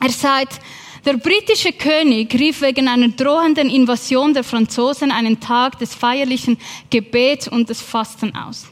er 0.00 0.10
sagt, 0.10 0.60
der 1.04 1.14
britische 1.14 1.72
König 1.72 2.34
rief 2.34 2.60
wegen 2.60 2.88
einer 2.88 3.08
drohenden 3.08 3.70
Invasion 3.70 4.34
der 4.34 4.44
Franzosen 4.44 5.10
einen 5.10 5.40
Tag 5.40 5.78
des 5.78 5.94
feierlichen 5.94 6.58
Gebets 6.90 7.48
und 7.48 7.70
des 7.70 7.80
Fasten 7.80 8.34
aus. 8.34 8.66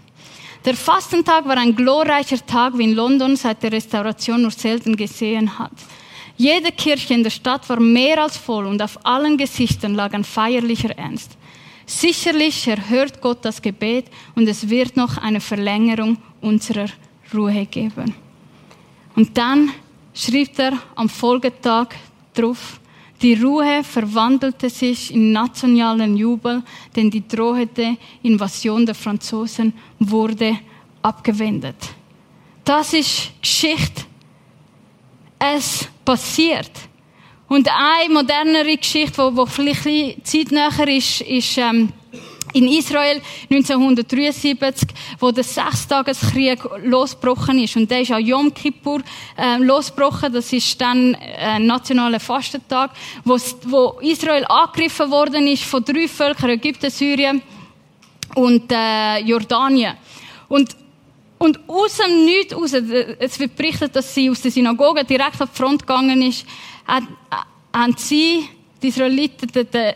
Der 0.64 0.74
Fastentag 0.74 1.46
war 1.46 1.56
ein 1.56 1.74
glorreicher 1.74 2.44
Tag, 2.44 2.76
wie 2.76 2.84
in 2.84 2.94
London 2.94 3.36
seit 3.36 3.62
der 3.62 3.72
Restauration 3.72 4.42
nur 4.42 4.50
selten 4.50 4.96
gesehen 4.96 5.58
hat. 5.58 5.72
Jede 6.36 6.72
Kirche 6.72 7.14
in 7.14 7.22
der 7.22 7.30
Stadt 7.30 7.68
war 7.68 7.80
mehr 7.80 8.22
als 8.22 8.36
voll 8.36 8.66
und 8.66 8.80
auf 8.80 9.04
allen 9.04 9.36
Gesichtern 9.36 9.94
lag 9.94 10.12
ein 10.12 10.24
feierlicher 10.24 10.96
Ernst. 10.96 11.36
Sicherlich 11.86 12.68
erhört 12.68 13.20
Gott 13.20 13.44
das 13.44 13.62
Gebet 13.62 14.06
und 14.34 14.46
es 14.46 14.68
wird 14.68 14.96
noch 14.96 15.16
eine 15.16 15.40
Verlängerung 15.40 16.18
unserer 16.40 16.86
Ruhe 17.34 17.66
geben. 17.66 18.14
Und 19.16 19.36
dann 19.36 19.70
schrieb 20.14 20.58
er 20.58 20.74
am 20.94 21.08
Folgetag 21.08 21.88
drauf, 22.34 22.77
die 23.20 23.34
Ruhe 23.34 23.82
verwandelte 23.82 24.70
sich 24.70 25.12
in 25.12 25.32
nationalen 25.32 26.16
Jubel, 26.16 26.62
denn 26.94 27.10
die 27.10 27.26
drohende 27.26 27.96
Invasion 28.22 28.86
der 28.86 28.94
Franzosen 28.94 29.72
wurde 29.98 30.58
abgewendet. 31.02 31.76
Das 32.64 32.92
ist 32.92 33.32
Geschichte. 33.40 34.02
Es 35.38 35.88
passiert. 36.04 36.70
Und 37.48 37.68
eine 37.68 38.12
modernere 38.12 38.76
Geschichte, 38.76 39.34
wo 39.34 39.46
vielleicht 39.46 39.86
ein 39.86 40.22
zeitnäher 40.22 40.88
ist, 40.88 41.22
ist 41.22 41.58
ähm, 41.58 41.92
in 42.52 42.68
Israel 42.68 43.20
1973, 43.50 44.88
wo 45.18 45.30
der 45.30 45.44
Sechstageskrieg 45.44 46.60
losgebrochen 46.84 47.58
ist. 47.58 47.76
Und 47.76 47.90
der 47.90 48.00
ist 48.00 48.10
an 48.10 48.24
Yom 48.24 48.52
Kippur 48.52 49.00
äh, 49.36 49.58
losgebrochen. 49.58 50.32
Das 50.32 50.52
ist 50.52 50.80
dann 50.80 51.14
ein 51.14 51.66
nationaler 51.66 52.20
Fastentag, 52.20 52.90
wo, 53.24 53.36
wo 53.64 53.98
Israel 54.00 54.44
angegriffen 54.48 55.10
worden 55.10 55.46
ist 55.46 55.64
von 55.64 55.84
drei 55.84 56.08
Völkern, 56.08 56.50
Ägypten, 56.50 56.90
Syrien 56.90 57.42
und 58.34 58.70
äh, 58.70 59.18
Jordanien. 59.20 59.94
Und 60.48 60.76
und 61.38 61.60
aus 61.68 61.98
dem 61.98 62.24
Nichts 62.24 62.54
raus, 62.54 62.72
es 62.72 63.38
wird 63.38 63.54
berichtet, 63.54 63.94
dass 63.94 64.12
sie 64.12 64.28
aus 64.28 64.42
der 64.42 64.50
Synagoge 64.50 65.04
direkt 65.04 65.40
auf 65.40 65.50
die 65.50 65.56
Front 65.56 65.86
gegangen 65.86 66.20
ist, 66.20 66.44
haben 67.72 67.94
sie, 67.96 68.48
die 68.82 68.88
Israeliten, 68.88 69.48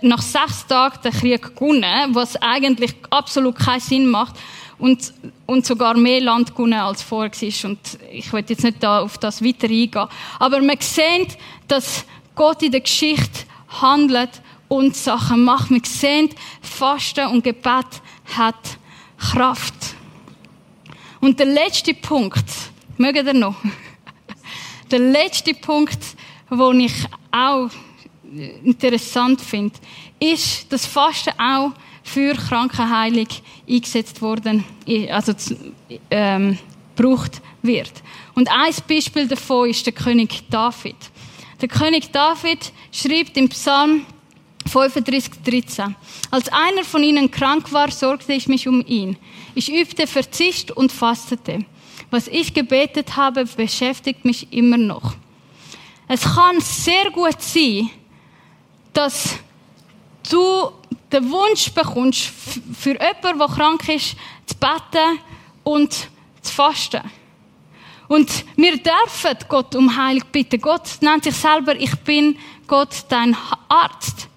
nach 0.03 0.23
sechs 0.23 0.67
Tagen 0.67 0.99
den 1.05 1.13
Krieg 1.13 1.55
gewonnen, 1.55 2.15
was 2.15 2.37
eigentlich 2.37 2.95
absolut 3.11 3.57
keinen 3.57 3.81
Sinn 3.81 4.07
macht 4.07 4.35
und, 4.79 5.15
und 5.47 5.65
sogar 5.65 5.97
mehr 5.97 6.21
Land 6.21 6.55
gewonnen 6.55 6.81
als 6.81 7.03
vorher 7.03 7.31
war. 7.31 7.71
Und 7.71 7.79
ich 8.11 8.33
will 8.33 8.45
jetzt 8.49 8.65
nicht 8.65 8.83
da 8.83 9.01
auf 9.01 9.19
das 9.19 9.43
weiter 9.43 9.69
eingehen. 9.69 10.09
Aber 10.39 10.61
man 10.61 10.77
sieht, 10.81 11.39
dass 11.69 12.05
Gott 12.35 12.63
in 12.63 12.73
der 12.73 12.81
Geschichte 12.81 13.45
handelt 13.69 14.43
und 14.69 14.97
Sachen 14.97 15.45
macht. 15.45 15.71
Man 15.71 15.85
sieht, 15.85 16.35
Fasten 16.61 17.27
und 17.29 17.45
Gebet 17.45 17.87
hat 18.37 18.79
Kraft. 19.19 19.75
Und 21.21 21.39
der 21.39 21.47
letzte 21.47 21.95
Punkt, 21.95 22.45
mögen 22.97 23.27
ihr 23.27 23.35
noch? 23.35 23.57
Der 24.91 24.99
letzte 24.99 25.55
Punkt, 25.55 25.99
den 26.51 26.81
ich 26.81 27.07
auch 27.31 27.71
interessant 28.65 29.41
finde, 29.41 29.75
ist, 30.19 30.73
dass 30.73 30.87
Fasten 30.87 31.33
auch 31.39 31.73
für 32.03 32.35
Krankenheilung 32.35 33.29
eingesetzt 33.69 34.21
worden, 34.21 34.65
also 35.11 35.35
ähm, 36.11 36.59
gebraucht 36.97 37.41
wird. 37.63 37.93
Und 38.35 38.51
ein 38.51 38.75
Beispiel 38.89 39.29
davon 39.29 39.71
ist 39.71 39.87
der 39.87 39.93
König 39.93 40.43
David. 40.51 40.97
Der 41.61 41.69
König 41.69 42.11
David 42.11 42.73
schreibt 42.91 43.37
im 43.37 43.49
Psalm 43.49 44.05
35, 44.67 45.43
13. 45.45 45.95
Als 46.31 46.49
einer 46.49 46.85
von 46.85 47.03
ihnen 47.03 47.31
krank 47.31 47.73
war, 47.73 47.91
sorgte 47.91 48.33
ich 48.33 48.49
mich 48.49 48.69
um 48.69 48.85
ihn. 48.87 49.17
Ich 49.55 49.73
übte 49.73 50.07
Verzicht 50.07 50.71
und 50.71 50.93
fastete. 50.93 51.65
Was 52.11 52.29
ich 52.29 52.55
gebetet 52.55 53.17
habe, 53.17 53.45
beschäftigt 53.45 54.25
mich 54.25 54.53
immer 54.53 54.77
noch. 54.77 55.15
Es 56.09 56.23
kann 56.23 56.61
sehr 56.61 57.11
gut 57.11 57.41
sein, 57.41 57.91
dass 58.93 59.37
du 60.31 60.73
den 61.13 61.31
Wunsch 61.31 61.71
bekommst, 61.73 62.33
für 62.75 62.93
jemanden, 62.93 63.39
der 63.39 63.49
krank 63.49 63.89
ist, 63.89 64.17
zu 64.47 64.57
beten 64.57 65.19
und 65.65 65.93
zu 66.41 66.53
fasten. 66.53 67.03
Und 68.09 68.45
wir 68.57 68.77
dürfen 68.77 69.37
Gott 69.49 69.75
um 69.75 69.97
Heilung 69.97 70.25
bitten. 70.31 70.61
Gott 70.61 70.83
nennt 71.01 71.25
sich 71.25 71.35
selber, 71.35 71.75
ich 71.77 71.95
bin 72.01 72.39
Gott, 72.67 73.05
dein 73.09 73.37
Arzt. 73.69 74.29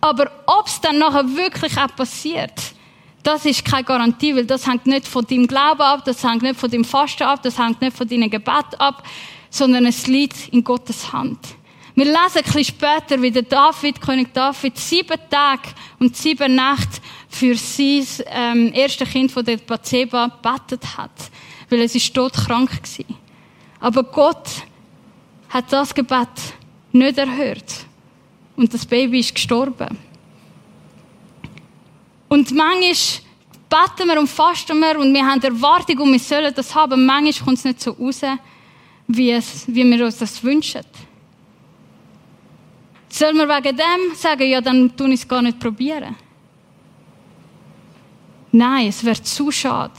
Aber 0.00 0.30
ob 0.46 0.66
es 0.66 0.80
dann 0.80 0.98
nachher 0.98 1.24
wirklich 1.34 1.76
auch 1.78 1.94
passiert, 1.96 2.52
das 3.22 3.46
ist 3.46 3.64
keine 3.64 3.84
Garantie, 3.84 4.36
weil 4.36 4.44
das 4.44 4.66
hängt 4.66 4.86
nicht 4.86 5.08
von 5.08 5.26
deinem 5.26 5.46
Glauben 5.46 5.80
ab, 5.80 6.04
das 6.04 6.22
hängt 6.22 6.42
nicht 6.42 6.60
von 6.60 6.70
deinem 6.70 6.84
Fasten 6.84 7.22
ab, 7.22 7.42
das 7.42 7.58
hängt 7.58 7.80
nicht 7.80 7.96
von 7.96 8.06
deinem 8.06 8.28
Gebet 8.28 8.78
ab, 8.78 9.02
sondern 9.48 9.86
es 9.86 10.06
liegt 10.06 10.48
in 10.48 10.62
Gottes 10.62 11.10
Hand. 11.12 11.38
Wir 11.96 12.06
lesen 12.06 12.38
ein 12.38 12.42
bisschen 12.42 12.64
später, 12.64 13.22
wie 13.22 13.30
der 13.30 13.42
David, 13.42 14.00
König 14.00 14.34
David, 14.34 14.76
sieben 14.76 15.18
Tage 15.30 15.68
und 16.00 16.16
sieben 16.16 16.56
Nächte 16.56 17.00
für 17.28 17.54
sein 17.54 18.04
ähm, 18.26 18.72
erste 18.74 19.06
Kind 19.06 19.30
von 19.30 19.44
der 19.44 19.58
Bathseba 19.58 20.26
betet 20.26 20.96
hat, 20.96 21.12
weil 21.70 21.82
es 21.82 21.94
ist 21.94 22.12
todkrank 22.12 22.70
war. 22.70 23.16
Aber 23.78 24.02
Gott 24.02 24.48
hat 25.50 25.72
das 25.72 25.94
Gebet 25.94 26.28
nicht 26.90 27.16
erhört. 27.16 27.86
Und 28.56 28.74
das 28.74 28.84
Baby 28.84 29.20
ist 29.20 29.34
gestorben. 29.34 29.96
Und 32.28 32.50
manchmal 32.52 32.94
beten 33.68 34.08
wir 34.08 34.18
und 34.18 34.28
fasten 34.28 34.80
wir 34.80 34.98
und 34.98 35.14
wir 35.14 35.24
haben 35.24 35.42
Erwartung 35.42 35.98
und 35.98 36.12
wir 36.12 36.18
sollen 36.18 36.52
das 36.54 36.74
haben. 36.74 37.06
Manchmal 37.06 37.44
kommt 37.44 37.58
es 37.58 37.64
nicht 37.64 37.80
so 37.80 37.92
raus, 37.92 38.20
wie, 39.06 39.30
es, 39.30 39.64
wie 39.68 39.84
wir 39.84 40.04
uns 40.04 40.18
das 40.18 40.42
wünschen. 40.42 40.82
Sollen 43.14 43.36
wir 43.36 43.48
wegen 43.48 43.76
dem 43.76 44.16
sagen, 44.16 44.50
ja, 44.50 44.60
dann 44.60 44.96
tun 44.96 45.12
ich 45.12 45.20
es 45.20 45.28
gar 45.28 45.40
nicht 45.40 45.60
probieren? 45.60 46.16
Nein, 48.50 48.88
es 48.88 49.04
wäre 49.04 49.22
zu 49.22 49.52
schade. 49.52 49.92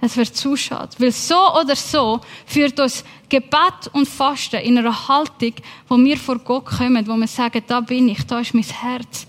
Es 0.00 0.16
wird 0.16 0.34
zu 0.34 0.56
schade. 0.56 0.96
Weil 0.96 1.12
so 1.12 1.36
oder 1.60 1.76
so 1.76 2.22
führt 2.46 2.80
uns 2.80 3.04
Gebet 3.28 3.90
und 3.92 4.08
Fasten 4.08 4.62
in 4.62 4.78
einer 4.78 5.08
Haltung, 5.08 5.52
wo 5.86 5.98
wir 5.98 6.16
vor 6.16 6.38
Gott 6.38 6.64
kommen, 6.64 7.06
wo 7.06 7.16
wir 7.16 7.26
sagen, 7.26 7.62
da 7.66 7.80
bin 7.80 8.08
ich, 8.08 8.24
da 8.24 8.40
ist 8.40 8.54
mein 8.54 8.64
Herz. 8.64 9.26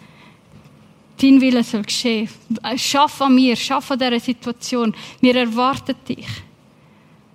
Dein 1.22 1.42
Wille 1.42 1.62
soll 1.62 1.84
geschehen. 1.84 2.30
Schaff 2.78 3.22
an 3.22 3.36
mir, 3.36 3.58
schaff 3.58 3.92
an 3.92 4.00
dieser 4.00 4.20
Situation. 4.22 4.96
Wir 5.20 5.36
erwarten 5.36 5.98
dich. 6.08 6.28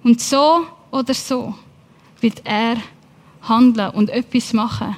Und 0.03 0.19
so 0.19 0.67
oder 0.91 1.13
so 1.13 1.55
wird 2.23 2.41
er 2.45 2.79
handeln 3.43 3.91
und 3.91 4.09
etwas 4.09 4.55
machen 4.55 4.97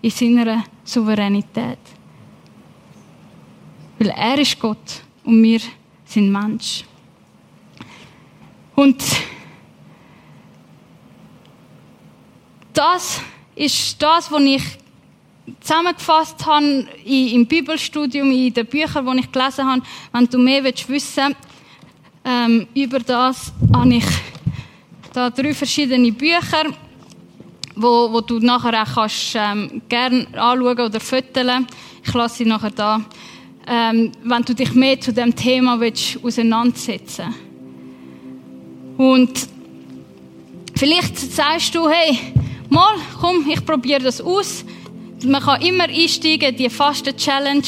in 0.00 0.10
seiner 0.10 0.64
Souveränität. 0.84 1.78
Weil 3.98 4.08
er 4.10 4.38
ist 4.38 4.58
Gott 4.58 5.02
und 5.24 5.42
wir 5.42 5.60
sind 6.04 6.30
Mensch. 6.30 6.84
Und 8.74 9.02
das 12.72 13.20
ist 13.56 14.00
das, 14.00 14.30
was 14.30 14.42
ich 14.42 14.62
zusammengefasst 15.60 16.46
habe 16.46 16.86
im 17.04 17.46
Bibelstudium, 17.46 18.30
in 18.30 18.54
den 18.54 18.66
Büchern, 18.66 19.04
die 19.04 19.20
ich 19.20 19.32
gelesen 19.32 19.66
habe. 19.66 19.82
Wenn 20.12 20.26
du 20.26 20.38
mehr 20.38 20.62
wissen 20.62 20.86
willst, 20.88 21.18
ähm, 22.24 22.66
über 22.74 23.00
das 23.00 23.52
habe 23.74 23.94
ich 23.94 24.04
da 25.12 25.30
drei 25.30 25.54
verschiedene 25.54 26.12
Bücher, 26.12 26.66
wo, 27.78 28.12
wo 28.12 28.20
du 28.20 28.38
nachher 28.40 28.82
auch 28.82 28.94
kannst, 28.94 29.34
ähm, 29.34 29.82
gerne 29.88 30.26
anschauen 30.34 30.80
oder 30.80 31.00
fotografieren. 31.00 31.66
Ich 32.04 32.14
lasse 32.14 32.36
sie 32.38 32.44
nachher 32.44 32.70
da. 32.70 33.00
Ähm, 33.66 34.12
wenn 34.24 34.42
du 34.42 34.54
dich 34.54 34.72
mehr 34.74 35.00
zu 35.00 35.12
dem 35.12 35.34
Thema 35.34 35.78
willst, 35.78 36.18
auseinandersetzen. 36.22 37.34
Und 38.96 39.46
vielleicht 40.76 41.18
sagst 41.18 41.74
du, 41.74 41.88
hey, 41.88 42.18
mal, 42.68 42.96
komm, 43.20 43.48
ich 43.48 43.64
probiere 43.64 44.00
das 44.00 44.20
aus. 44.20 44.64
Man 45.24 45.42
kann 45.42 45.60
immer 45.62 45.84
einsteigen, 45.84 46.56
die 46.56 46.70
Fasten-Challenge 46.70 47.62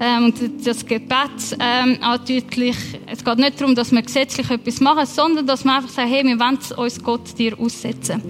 ähm, 0.00 0.24
und 0.26 0.66
das 0.66 0.84
Gebet 0.86 1.56
ähm, 1.58 1.98
andeutlich. 2.00 2.76
Es 3.06 3.24
geht 3.24 3.38
nicht 3.38 3.60
darum, 3.60 3.74
dass 3.74 3.92
wir 3.92 4.02
gesetzlich 4.02 4.48
etwas 4.50 4.80
machen, 4.80 5.06
sondern 5.06 5.46
dass 5.46 5.64
wir 5.64 5.74
einfach 5.74 5.90
sagen, 5.90 6.08
hey, 6.08 6.24
wir 6.24 6.38
wollen 6.38 6.58
uns 6.76 7.02
Gott 7.02 7.38
dir 7.38 7.58
aussetzen. 7.58 8.22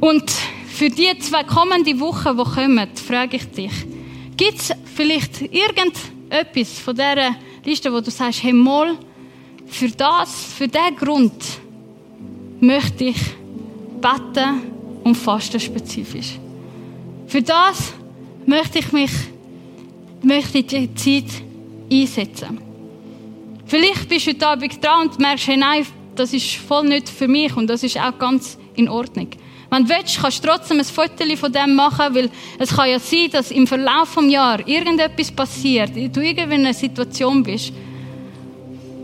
Und 0.00 0.30
für 0.68 0.90
die 0.90 1.18
zwei 1.18 1.42
kommenden 1.44 1.98
Wochen, 2.00 2.36
die 2.36 2.44
kommen, 2.44 2.88
frage 2.94 3.36
ich 3.36 3.50
dich, 3.50 3.72
gibt 4.36 4.58
es 4.58 4.72
vielleicht 4.94 5.42
irgendetwas 5.42 6.78
von 6.78 6.94
dieser 6.94 7.34
Liste, 7.64 7.92
wo 7.92 8.00
du 8.00 8.10
sagst, 8.10 8.42
hey, 8.42 8.52
mal, 8.52 8.96
für 9.66 9.88
das, 9.88 10.44
für 10.56 10.68
diesen 10.68 10.96
Grund 10.96 11.42
möchte 12.60 13.04
ich 13.04 13.18
beten 14.00 14.62
und 15.04 15.16
fasten 15.16 15.60
spezifisch. 15.60 16.38
Für 17.26 17.42
das 17.42 17.92
möchte 18.46 18.78
ich 18.78 18.92
mich, 18.92 19.10
möchte 20.22 20.62
die 20.62 20.94
Zeit 20.94 21.42
einsetzen. 21.92 22.60
Vielleicht 23.66 24.08
bist 24.08 24.26
du 24.26 24.30
heute 24.30 24.46
Abend 24.46 24.84
dran 24.84 25.08
und 25.08 25.18
merkst, 25.18 25.48
hey, 25.48 25.56
nein, 25.56 25.86
das 26.14 26.32
ist 26.32 26.54
voll 26.54 26.88
nicht 26.88 27.08
für 27.08 27.28
mich 27.28 27.54
und 27.56 27.68
das 27.68 27.82
ist 27.82 27.98
auch 27.98 28.16
ganz 28.18 28.58
in 28.76 28.88
Ordnung. 28.88 29.28
Wenn 29.70 29.84
du 29.84 29.90
willst, 29.90 30.18
kannst 30.18 30.42
du 30.42 30.48
trotzdem 30.48 30.78
ein 30.78 30.84
Foto 30.84 31.36
von 31.36 31.52
dem 31.52 31.74
machen, 31.74 32.14
weil 32.14 32.30
es 32.58 32.74
kann 32.74 32.88
ja 32.88 32.98
sein, 32.98 33.28
dass 33.30 33.50
im 33.50 33.66
Verlauf 33.66 34.14
des 34.14 34.32
Jahres 34.32 34.66
irgendetwas 34.66 35.30
passiert, 35.30 35.94
du 35.94 36.20
irgendwie 36.20 36.54
in 36.54 36.64
einer 36.64 36.72
Situation 36.72 37.42
bist 37.42 37.72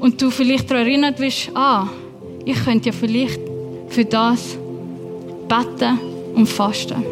und 0.00 0.20
du 0.20 0.30
vielleicht 0.30 0.70
daran 0.70 0.86
erinnert 0.86 1.18
bist, 1.18 1.50
ah, 1.54 1.86
ich 2.44 2.64
könnte 2.64 2.86
ja 2.86 2.92
vielleicht 2.92 3.40
für 3.88 4.04
das 4.04 4.56
beten 5.48 5.98
und 6.34 6.46
fasten. 6.46 7.04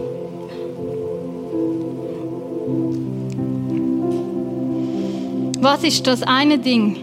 Was 5.61 5.85
ist 5.85 6.07
das 6.07 6.23
eine 6.23 6.59
Ding, 6.59 6.97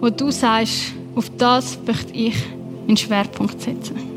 wo 0.00 0.10
du 0.10 0.30
sagst, 0.30 0.92
auf 1.14 1.30
das 1.38 1.78
möchte 1.86 2.12
ich 2.12 2.34
einen 2.86 2.96
Schwerpunkt 2.96 3.62
setzen? 3.62 4.13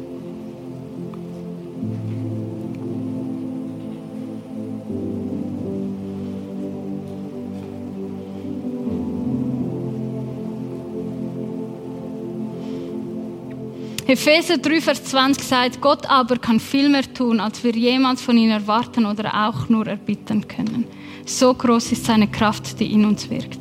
Epheser 14.07 14.57
3, 14.57 14.79
Vers 14.79 15.03
20 15.03 15.43
sagt, 15.43 15.81
Gott 15.81 16.09
aber 16.09 16.37
kann 16.37 16.61
viel 16.61 16.87
mehr 16.87 17.13
tun, 17.13 17.41
als 17.41 17.61
wir 17.65 17.73
jemals 17.73 18.21
von 18.21 18.37
ihm 18.37 18.51
erwarten 18.51 19.05
oder 19.05 19.49
auch 19.49 19.67
nur 19.67 19.85
erbitten 19.85 20.47
können. 20.47 20.85
So 21.25 21.53
groß 21.53 21.91
ist 21.91 22.05
seine 22.05 22.29
Kraft, 22.29 22.79
die 22.79 22.93
in 22.93 23.03
uns 23.03 23.29
wirkt. 23.29 23.59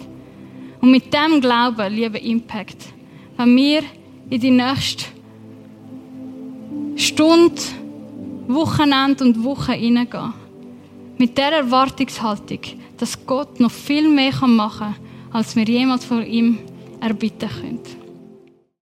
Und 0.80 0.92
mit 0.92 1.12
dem 1.12 1.40
Glauben, 1.40 1.92
liebe 1.92 2.18
Impact, 2.18 2.76
wenn 3.36 3.56
wir 3.56 3.82
in 4.30 4.40
die 4.40 4.52
nächste 4.52 5.06
Stunde, 6.94 7.60
Wochenende 8.46 9.24
und 9.24 9.42
Woche 9.42 9.72
hineingehen, 9.72 10.32
mit 11.18 11.36
der 11.36 11.54
Erwartungshaltung, 11.54 12.60
dass 12.98 13.26
Gott 13.26 13.58
noch 13.58 13.72
viel 13.72 14.08
mehr 14.08 14.32
machen 14.46 14.94
kann, 14.94 15.32
als 15.32 15.56
wir 15.56 15.64
jemals 15.64 16.04
von 16.04 16.24
ihm 16.24 16.58
erbitten 17.00 17.48
können. 17.48 17.95